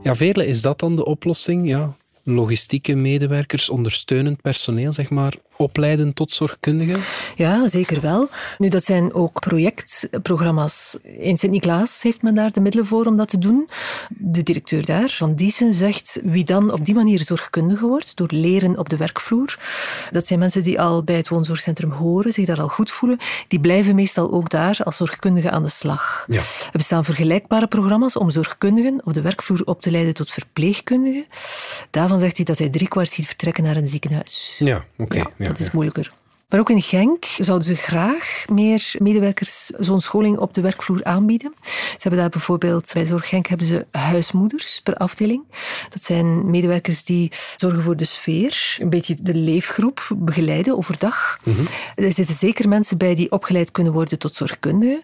Ja, 0.03 0.15
Veerle, 0.15 0.47
is 0.47 0.61
dat 0.61 0.79
dan 0.79 0.95
de 0.95 1.05
oplossing? 1.05 1.67
Ja, 1.67 1.95
logistieke 2.23 2.95
medewerkers, 2.95 3.69
ondersteunend 3.69 4.41
personeel, 4.41 4.93
zeg 4.93 5.09
maar, 5.09 5.33
opleiden 5.61 6.13
tot 6.13 6.31
zorgkundige? 6.31 6.97
Ja, 7.35 7.67
zeker 7.67 8.01
wel. 8.01 8.29
Nu, 8.57 8.69
dat 8.69 8.83
zijn 8.83 9.13
ook 9.13 9.39
projectprogramma's. 9.39 10.97
In 11.03 11.37
Sint-Niklaas 11.37 12.01
heeft 12.01 12.21
men 12.21 12.35
daar 12.35 12.51
de 12.51 12.61
middelen 12.61 12.87
voor 12.87 13.05
om 13.05 13.17
dat 13.17 13.27
te 13.27 13.37
doen. 13.37 13.69
De 14.09 14.43
directeur 14.43 14.85
daar, 14.85 15.09
Van 15.09 15.35
Diesen, 15.35 15.73
zegt 15.73 16.19
wie 16.23 16.43
dan 16.43 16.71
op 16.71 16.85
die 16.85 16.95
manier 16.95 17.19
zorgkundige 17.19 17.85
wordt, 17.85 18.15
door 18.15 18.29
leren 18.31 18.77
op 18.77 18.89
de 18.89 18.97
werkvloer. 18.97 19.57
Dat 20.09 20.27
zijn 20.27 20.39
mensen 20.39 20.63
die 20.63 20.81
al 20.81 21.03
bij 21.03 21.15
het 21.15 21.27
woonzorgcentrum 21.27 21.91
horen, 21.91 22.33
zich 22.33 22.45
daar 22.45 22.61
al 22.61 22.67
goed 22.67 22.91
voelen. 22.91 23.19
Die 23.47 23.59
blijven 23.59 23.95
meestal 23.95 24.31
ook 24.31 24.49
daar 24.49 24.79
als 24.83 24.97
zorgkundige 24.97 25.51
aan 25.51 25.63
de 25.63 25.69
slag. 25.69 26.23
Ja. 26.27 26.41
Er 26.41 26.77
bestaan 26.77 27.05
vergelijkbare 27.05 27.67
programma's 27.67 28.17
om 28.17 28.29
zorgkundigen 28.29 29.01
op 29.03 29.13
de 29.13 29.21
werkvloer 29.21 29.61
op 29.65 29.81
te 29.81 29.91
leiden 29.91 30.13
tot 30.13 30.31
verpleegkundigen. 30.31 31.25
Daarvan 31.89 32.19
zegt 32.19 32.35
hij 32.35 32.45
dat 32.45 32.57
hij 32.57 32.69
driekwart 32.69 33.09
ziet 33.09 33.25
vertrekken 33.25 33.63
naar 33.63 33.75
een 33.75 33.87
ziekenhuis. 33.87 34.55
Ja, 34.59 34.85
oké. 34.97 35.17
Ja, 35.17 35.31
ja, 35.37 35.50
dat 35.51 35.59
is 35.59 35.71
moeilijker. 35.71 36.11
Maar 36.51 36.59
ook 36.59 36.69
in 36.69 36.81
Genk 36.81 37.25
zouden 37.25 37.67
ze 37.67 37.75
graag 37.75 38.45
meer 38.51 38.93
medewerkers 38.97 39.65
zo'n 39.65 40.01
scholing 40.01 40.37
op 40.37 40.53
de 40.53 40.61
werkvloer 40.61 41.03
aanbieden. 41.03 41.53
Ze 41.63 41.97
hebben 41.97 42.19
daar 42.19 42.29
bijvoorbeeld, 42.29 42.91
bij 42.93 43.05
Zorg 43.05 43.27
Genk 43.27 43.47
hebben 43.47 43.67
ze 43.67 43.85
huismoeders 43.91 44.81
per 44.83 44.95
afdeling. 44.95 45.43
Dat 45.89 46.03
zijn 46.03 46.49
medewerkers 46.49 47.03
die 47.03 47.31
zorgen 47.55 47.83
voor 47.83 47.95
de 47.95 48.05
sfeer, 48.05 48.77
een 48.79 48.89
beetje 48.89 49.15
de 49.21 49.33
leefgroep 49.33 50.09
begeleiden 50.17 50.77
overdag. 50.77 51.39
Er 51.95 52.11
zitten 52.11 52.35
zeker 52.35 52.69
mensen 52.69 52.97
bij 52.97 53.15
die 53.15 53.31
opgeleid 53.31 53.71
kunnen 53.71 53.93
worden 53.93 54.19
tot 54.19 54.35
zorgkundige. 54.35 55.03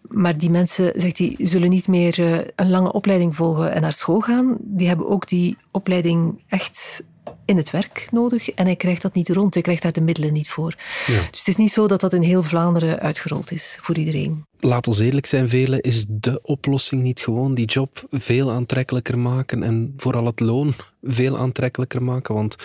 Maar 0.00 0.38
die 0.38 0.50
mensen, 0.50 0.92
zegt 0.96 1.18
hij, 1.18 1.34
zullen 1.38 1.70
niet 1.70 1.88
meer 1.88 2.20
uh, 2.20 2.38
een 2.56 2.70
lange 2.70 2.92
opleiding 2.92 3.36
volgen 3.36 3.72
en 3.72 3.80
naar 3.80 3.92
school 3.92 4.20
gaan. 4.20 4.56
Die 4.60 4.88
hebben 4.88 5.08
ook 5.08 5.28
die 5.28 5.56
opleiding 5.70 6.42
echt 6.48 7.04
in 7.44 7.56
het 7.56 7.70
werk 7.70 8.08
nodig 8.10 8.50
en 8.50 8.64
hij 8.64 8.76
krijgt 8.76 9.02
dat 9.02 9.14
niet 9.14 9.28
rond. 9.28 9.54
Hij 9.54 9.62
krijgt 9.62 9.82
daar 9.82 9.92
de 9.92 10.00
middelen 10.00 10.32
niet 10.32 10.48
voor. 10.48 10.74
Ja. 11.06 11.20
Dus 11.30 11.38
het 11.38 11.48
is 11.48 11.56
niet 11.56 11.72
zo 11.72 11.86
dat 11.86 12.00
dat 12.00 12.12
in 12.12 12.22
heel 12.22 12.42
Vlaanderen 12.42 13.00
uitgerold 13.00 13.52
is 13.52 13.78
voor 13.80 13.96
iedereen. 13.96 14.44
Laat 14.60 14.86
ons 14.86 14.98
eerlijk 14.98 15.26
zijn, 15.26 15.48
velen, 15.48 15.80
is 15.80 16.06
de 16.08 16.40
oplossing 16.42 17.02
niet 17.02 17.20
gewoon 17.20 17.54
die 17.54 17.66
job 17.66 18.06
veel 18.10 18.50
aantrekkelijker 18.50 19.18
maken 19.18 19.62
en 19.62 19.92
vooral 19.96 20.24
het 20.24 20.40
loon 20.40 20.74
veel 21.02 21.38
aantrekkelijker 21.38 22.02
maken? 22.02 22.34
Want 22.34 22.56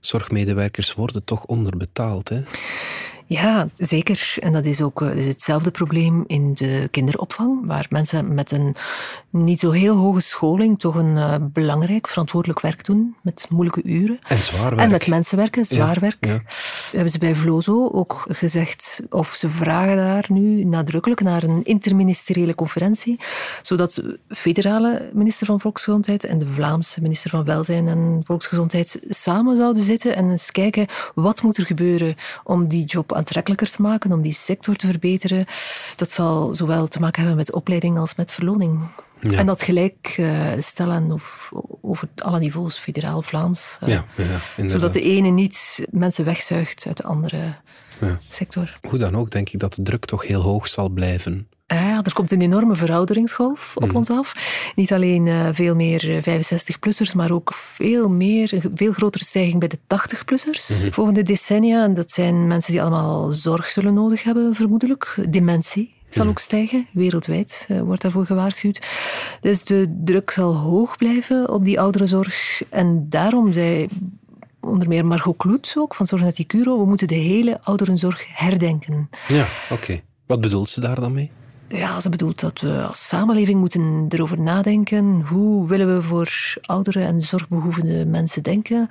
zorgmedewerkers 0.00 0.94
worden 0.94 1.24
toch 1.24 1.44
onderbetaald, 1.44 2.28
hè? 2.28 2.42
Ja, 3.26 3.68
zeker. 3.76 4.34
En 4.40 4.52
dat 4.52 4.64
is 4.64 4.82
ook 4.82 4.98
dus 4.98 5.26
hetzelfde 5.26 5.70
probleem 5.70 6.24
in 6.26 6.54
de 6.54 6.88
kinderopvang, 6.90 7.66
waar 7.66 7.86
mensen 7.88 8.34
met 8.34 8.50
een 8.50 8.76
niet 9.30 9.60
zo 9.60 9.70
heel 9.70 9.96
hoge 9.96 10.20
scholing 10.20 10.80
toch 10.80 10.94
een 10.94 11.16
uh, 11.16 11.34
belangrijk, 11.40 12.08
verantwoordelijk 12.08 12.60
werk 12.60 12.84
doen, 12.84 13.16
met 13.22 13.46
moeilijke 13.50 13.82
uren. 13.82 14.18
En 14.22 14.38
zwaar 14.38 14.70
werk. 14.70 14.80
En 14.80 14.90
met 14.90 15.06
mensen 15.06 15.36
werken, 15.36 15.64
zwaar 15.64 15.94
ja, 15.94 16.00
werk. 16.00 16.26
Ja. 16.26 16.42
hebben 16.92 17.10
ze 17.10 17.18
bij 17.18 17.34
Vlozo 17.34 17.88
ook 17.88 18.24
gezegd, 18.28 19.06
of 19.10 19.28
ze 19.28 19.48
vragen 19.48 19.96
daar 19.96 20.24
nu 20.28 20.64
nadrukkelijk 20.64 21.20
naar 21.20 21.42
een 21.42 21.64
interministeriële 21.64 22.54
conferentie, 22.54 23.20
zodat 23.62 23.92
de 23.94 24.18
federale 24.28 25.10
minister 25.12 25.46
van 25.46 25.60
Volksgezondheid 25.60 26.24
en 26.24 26.38
de 26.38 26.46
Vlaamse 26.46 27.00
minister 27.00 27.30
van 27.30 27.44
Welzijn 27.44 27.88
en 27.88 28.20
Volksgezondheid 28.24 29.00
samen 29.08 29.56
zouden 29.56 29.82
zitten 29.82 30.16
en 30.16 30.30
eens 30.30 30.50
kijken 30.50 30.86
wat 31.14 31.42
moet 31.42 31.56
er 31.56 31.66
gebeuren 31.66 32.14
om 32.44 32.68
die 32.68 32.84
job 32.84 33.12
aantrekkelijker 33.14 33.70
te 33.70 33.82
maken, 33.82 34.12
om 34.12 34.22
die 34.22 34.32
sector 34.32 34.76
te 34.76 34.86
verbeteren. 34.86 35.46
Dat 35.96 36.10
zal 36.10 36.54
zowel 36.54 36.88
te 36.88 37.00
maken 37.00 37.18
hebben 37.20 37.36
met 37.38 37.52
opleiding 37.52 37.98
als 37.98 38.14
met 38.14 38.32
verloning. 38.32 38.80
Ja. 39.20 39.38
En 39.38 39.46
dat 39.46 39.62
gelijk 39.62 40.16
uh, 40.20 40.46
stellen 40.58 41.12
of, 41.12 41.52
over 41.82 42.08
alle 42.16 42.38
niveaus, 42.38 42.78
federaal, 42.78 43.22
Vlaams. 43.22 43.78
Uh, 43.82 43.88
Ja, 43.88 44.04
zodat 44.66 44.92
de 44.92 45.00
ene 45.00 45.28
niet 45.28 45.86
mensen 45.90 46.24
wegzuigt 46.24 46.84
uit 46.86 46.96
de 46.96 47.02
andere 47.02 47.54
Ja. 48.00 48.18
sector. 48.28 48.78
Hoe 48.88 48.98
dan 48.98 49.16
ook, 49.16 49.30
denk 49.30 49.48
ik 49.48 49.58
dat 49.60 49.74
de 49.74 49.82
druk 49.82 50.04
toch 50.04 50.26
heel 50.26 50.40
hoog 50.40 50.68
zal 50.68 50.88
blijven. 50.88 51.48
Er 52.04 52.12
komt 52.12 52.30
een 52.30 52.40
enorme 52.40 52.74
verouderingsgolf 52.74 53.76
op 53.76 53.86
Mhm. 53.86 53.96
ons 53.96 54.10
af. 54.10 54.32
Niet 54.74 54.92
alleen 54.92 55.26
eh, 55.26 55.48
veel 55.52 55.74
meer 55.74 56.20
65-plussers, 56.22 57.14
maar 57.14 57.30
ook 57.30 57.54
veel 57.54 58.08
meer, 58.10 58.52
een 58.54 58.70
veel 58.74 58.92
grotere 58.92 59.24
stijging 59.24 59.58
bij 59.58 59.68
de 59.68 59.78
80-plussers. 59.86 60.68
Mhm. 60.82 60.92
Volgende 60.92 61.22
decennia, 61.22 61.84
en 61.84 61.94
dat 61.94 62.10
zijn 62.10 62.46
mensen 62.46 62.72
die 62.72 62.80
allemaal 62.82 63.30
zorg 63.32 63.68
zullen 63.68 63.94
nodig 63.94 64.22
hebben, 64.22 64.54
vermoedelijk. 64.54 65.16
Dementie 65.28 65.94
zal 66.10 66.22
Mhm. 66.22 66.32
ook 66.32 66.38
stijgen, 66.38 66.86
wereldwijd 66.92 67.66
eh, 67.68 67.80
wordt 67.80 68.02
daarvoor 68.02 68.26
gewaarschuwd. 68.26 68.80
Dus 69.40 69.64
de 69.64 70.00
druk 70.04 70.30
zal 70.30 70.54
hoog 70.56 70.96
blijven 70.96 71.50
op 71.50 71.64
die 71.64 71.80
ouderenzorg. 71.80 72.62
En 72.70 73.06
daarom 73.08 73.52
zei 73.52 73.86
onder 74.60 74.88
meer 74.88 75.06
Margot 75.06 75.36
Kloet 75.36 75.74
ook 75.78 75.94
van 75.94 76.06
Zorg 76.06 76.46
Curo, 76.46 76.78
we 76.78 76.86
moeten 76.86 77.08
de 77.08 77.14
hele 77.14 77.60
ouderenzorg 77.62 78.24
herdenken. 78.28 79.08
Ja, 79.28 79.46
oké. 79.70 80.00
Wat 80.26 80.40
bedoelt 80.40 80.68
ze 80.70 80.80
daar 80.80 81.00
dan 81.00 81.12
mee? 81.12 81.30
Ja, 81.76 82.00
ze 82.00 82.08
bedoelt 82.08 82.40
dat 82.40 82.60
we 82.60 82.82
als 82.82 83.08
samenleving 83.08 83.60
moeten 83.60 84.06
erover 84.08 84.40
nadenken. 84.40 85.20
Hoe 85.26 85.68
willen 85.68 85.94
we 85.94 86.02
voor 86.02 86.56
oudere 86.62 87.04
en 87.04 87.20
zorgbehoevende 87.20 88.06
mensen 88.06 88.42
denken? 88.42 88.88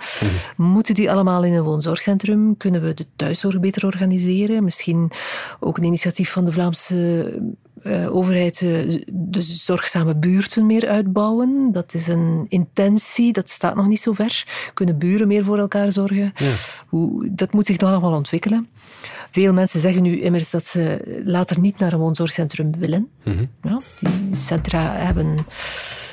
Moeten 0.57 0.95
die 0.95 1.11
allemaal 1.11 1.43
in 1.43 1.53
een 1.53 1.63
woonzorgcentrum? 1.63 2.57
Kunnen 2.57 2.81
we 2.81 2.93
de 2.93 3.05
thuiszorg 3.15 3.59
beter 3.59 3.85
organiseren? 3.85 4.63
Misschien 4.63 5.11
ook 5.59 5.77
een 5.77 5.83
initiatief 5.83 6.31
van 6.31 6.45
de 6.45 6.51
Vlaamse 6.51 7.41
eh, 7.83 8.15
overheid 8.15 8.61
eh, 8.61 9.01
de 9.07 9.41
zorgzame 9.41 10.15
buurten 10.15 10.65
meer 10.65 10.87
uitbouwen. 10.87 11.69
Dat 11.71 11.93
is 11.93 12.07
een 12.07 12.45
intentie, 12.49 13.33
dat 13.33 13.49
staat 13.49 13.75
nog 13.75 13.87
niet 13.87 14.01
zo 14.01 14.11
ver. 14.11 14.47
Kunnen 14.73 14.97
buren 14.97 15.27
meer 15.27 15.43
voor 15.43 15.57
elkaar 15.57 15.91
zorgen? 15.91 16.33
Hoe, 16.87 17.29
dat 17.31 17.53
moet 17.53 17.65
zich 17.65 17.77
nog 17.77 17.89
allemaal 17.89 18.13
ontwikkelen. 18.13 18.67
Veel 19.31 19.53
mensen 19.53 19.79
zeggen 19.79 20.01
nu 20.01 20.21
immers 20.21 20.49
dat 20.49 20.65
ze 20.65 21.21
later 21.25 21.59
niet 21.59 21.77
naar 21.77 21.93
een 21.93 21.99
woonzorgcentrum 21.99 22.71
willen. 22.77 23.09
Ja, 23.61 23.79
die 23.99 24.35
centra 24.35 24.93
hebben 24.95 25.37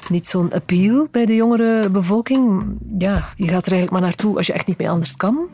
niet 0.09 0.29
zo'n 0.29 0.53
appeal 0.53 1.09
bij 1.11 1.27
de 1.27 1.35
jongere 1.35 1.91
bevolking. 1.91 2.63
Ja, 2.99 3.29
je 3.37 3.49
gaat 3.49 3.67
er 3.67 3.73
eigenlijk 3.73 3.91
maar 3.91 4.01
naartoe 4.01 4.37
als 4.37 4.47
je 4.47 4.53
echt 4.53 4.67
niet 4.67 4.79
meer 4.79 4.89
anders 4.89 5.17
kan. 5.17 5.49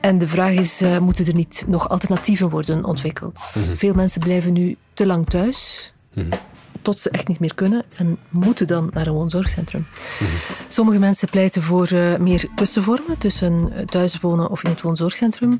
En 0.00 0.18
de 0.18 0.28
vraag 0.28 0.52
is, 0.52 0.80
eh, 0.80 0.98
moeten 0.98 1.26
er 1.26 1.34
niet 1.34 1.64
nog 1.66 1.88
alternatieven 1.88 2.48
worden 2.48 2.84
ontwikkeld? 2.84 3.52
Mhm. 3.54 3.74
Veel 3.74 3.94
mensen 3.94 4.20
blijven 4.20 4.52
nu 4.52 4.76
te 4.94 5.06
lang 5.06 5.26
thuis, 5.26 5.92
tot 6.82 6.98
ze 6.98 7.10
echt 7.10 7.28
niet 7.28 7.40
meer 7.40 7.54
kunnen 7.54 7.82
en 7.96 8.18
moeten 8.28 8.66
dan 8.66 8.90
naar 8.92 9.06
een 9.06 9.12
woonzorgcentrum. 9.12 9.86
Sommige 10.68 10.98
mensen 10.98 11.28
pleiten 11.28 11.62
voor 11.62 11.86
eh, 11.86 12.16
meer 12.16 12.48
tussenvormen 12.54 13.18
tussen 13.18 13.72
eh, 13.72 13.84
thuiswonen 13.84 14.50
of 14.50 14.64
in 14.64 14.70
het 14.70 14.80
woonzorgcentrum. 14.80 15.56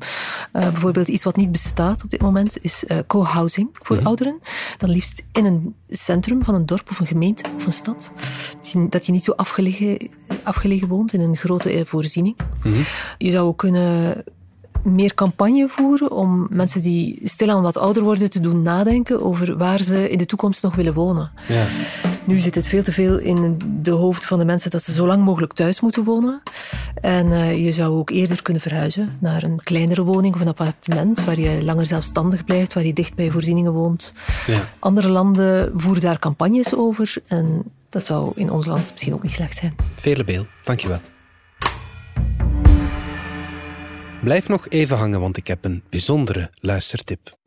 Eh, 0.51 0.61
bijvoorbeeld 0.61 1.07
iets 1.07 1.23
wat 1.23 1.35
niet 1.35 1.51
bestaat 1.51 2.03
op 2.03 2.09
dit 2.09 2.21
moment 2.21 2.57
is 2.61 2.83
co-housing 3.07 3.69
voor 3.73 3.99
ouderen. 4.03 4.39
Dan 4.77 4.89
liefst 4.89 5.23
in 5.31 5.45
een 5.45 5.75
centrum 5.89 6.43
van 6.43 6.55
een 6.55 6.65
dorp 6.65 6.89
of 6.89 6.99
een 6.99 7.07
gemeente 7.07 7.43
of 7.55 7.65
een 7.65 7.73
stad. 7.73 8.11
Dat 8.57 8.69
je, 8.71 8.85
dat 8.89 9.05
je 9.05 9.11
niet 9.11 9.23
zo 9.23 9.31
afgelegen, 9.31 10.09
afgelegen 10.43 10.87
woont 10.87 11.13
in 11.13 11.21
een 11.21 11.37
grote 11.37 11.81
voorziening. 11.85 12.35
Je 13.17 13.31
zou 13.31 13.47
ook 13.47 13.57
kunnen 13.57 14.23
meer 14.83 15.13
campagne 15.13 15.69
voeren 15.69 16.11
om 16.11 16.47
mensen 16.49 16.81
die 16.81 17.19
stilaan 17.23 17.61
wat 17.61 17.77
ouder 17.77 18.03
worden 18.03 18.29
te 18.29 18.39
doen 18.39 18.61
nadenken 18.61 19.21
over 19.21 19.57
waar 19.57 19.79
ze 19.79 20.09
in 20.09 20.17
de 20.17 20.25
toekomst 20.25 20.63
nog 20.63 20.75
willen 20.75 20.93
wonen. 20.93 21.31
Ja. 21.47 21.65
Nu 22.23 22.37
zit 22.37 22.55
het 22.55 22.67
veel 22.67 22.83
te 22.83 22.91
veel 22.91 23.17
in 23.17 23.57
de 23.81 23.91
hoofd 23.91 24.25
van 24.25 24.39
de 24.39 24.45
mensen 24.45 24.71
dat 24.71 24.83
ze 24.83 24.91
zo 24.91 25.05
lang 25.05 25.23
mogelijk 25.23 25.53
thuis 25.53 25.79
moeten 25.79 26.03
wonen. 26.03 26.41
En 27.01 27.31
eh, 27.31 27.65
je 27.65 27.71
zou 27.71 27.97
ook 27.97 28.09
eerder 28.09 28.41
kunnen 28.41 28.61
verhuizen 28.61 29.17
naar 29.19 29.43
een 29.43 29.61
kleinere 29.63 30.03
woning 30.03 30.35
of 30.35 30.41
een 30.41 30.47
appartement 30.47 31.25
waar 31.25 31.39
je 31.39 31.63
langer 31.63 31.85
zelfstandig 31.85 32.45
blijft, 32.45 32.73
waar 32.73 32.85
je 32.85 32.93
dicht 32.93 33.15
bij 33.15 33.29
voorzieningen 33.29 33.71
woont. 33.71 34.13
Ja. 34.47 34.69
Andere 34.79 35.09
landen 35.09 35.71
voeren 35.73 36.01
daar 36.01 36.19
campagnes 36.19 36.75
over 36.75 37.13
en 37.27 37.63
dat 37.89 38.05
zou 38.05 38.31
in 38.35 38.51
ons 38.51 38.65
land 38.65 38.89
misschien 38.91 39.13
ook 39.13 39.23
niet 39.23 39.31
slecht 39.31 39.57
zijn. 39.57 39.75
Vele 39.95 40.23
Beel, 40.23 40.45
dankjewel. 40.63 40.99
Blijf 44.21 44.47
nog 44.47 44.67
even 44.69 44.97
hangen, 44.97 45.19
want 45.19 45.37
ik 45.37 45.47
heb 45.47 45.65
een 45.65 45.83
bijzondere 45.89 46.49
luistertip. 46.59 47.37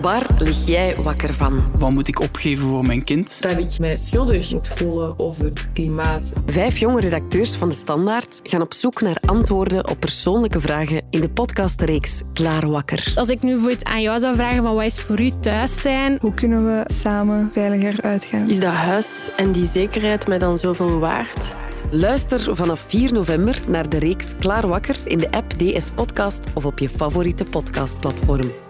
Waar 0.00 0.26
lig 0.38 0.66
jij 0.66 0.96
wakker 0.96 1.34
van? 1.34 1.70
Wat 1.78 1.90
moet 1.90 2.08
ik 2.08 2.20
opgeven 2.20 2.68
voor 2.68 2.86
mijn 2.86 3.04
kind? 3.04 3.42
Dat 3.42 3.58
ik 3.58 3.78
mij 3.78 3.96
schuldig 3.96 4.52
moet 4.52 4.68
voelen 4.68 5.18
over 5.18 5.44
het 5.44 5.72
klimaat. 5.72 6.32
Vijf 6.46 6.78
jonge 6.78 7.00
redacteurs 7.00 7.54
van 7.54 7.68
De 7.68 7.74
Standaard 7.74 8.40
gaan 8.42 8.60
op 8.60 8.74
zoek 8.74 9.00
naar 9.00 9.16
antwoorden 9.26 9.88
op 9.88 10.00
persoonlijke 10.00 10.60
vragen 10.60 11.02
in 11.10 11.20
de 11.20 11.30
podcastreeks 11.30 12.22
Klaar 12.32 12.70
Wakker. 12.70 13.12
Als 13.14 13.28
ik 13.28 13.42
nu 13.42 13.50
bijvoorbeeld 13.50 13.84
aan 13.84 14.02
jou 14.02 14.18
zou 14.18 14.34
vragen 14.34 14.62
van 14.62 14.74
wat 14.74 14.84
is 14.84 15.00
voor 15.00 15.20
u 15.20 15.30
thuis 15.40 15.80
zijn? 15.80 16.18
Hoe 16.20 16.34
kunnen 16.34 16.64
we 16.64 16.82
samen 16.94 17.50
veiliger 17.52 18.02
uitgaan? 18.02 18.50
Is 18.50 18.60
dat 18.60 18.72
huis 18.72 19.30
en 19.36 19.52
die 19.52 19.66
zekerheid 19.66 20.26
mij 20.26 20.38
dan 20.38 20.58
zoveel 20.58 20.98
waard? 20.98 21.54
Luister 21.92 22.56
vanaf 22.56 22.80
4 22.80 23.12
november 23.12 23.58
naar 23.68 23.88
de 23.88 23.98
reeks 23.98 24.32
Klaar 24.38 24.68
Wakker 24.68 24.96
in 25.04 25.18
de 25.18 25.30
app 25.30 25.58
DS 25.58 25.90
Podcast 25.94 26.40
of 26.54 26.64
op 26.64 26.78
je 26.78 26.88
favoriete 26.88 27.44
podcastplatform. 27.44 28.69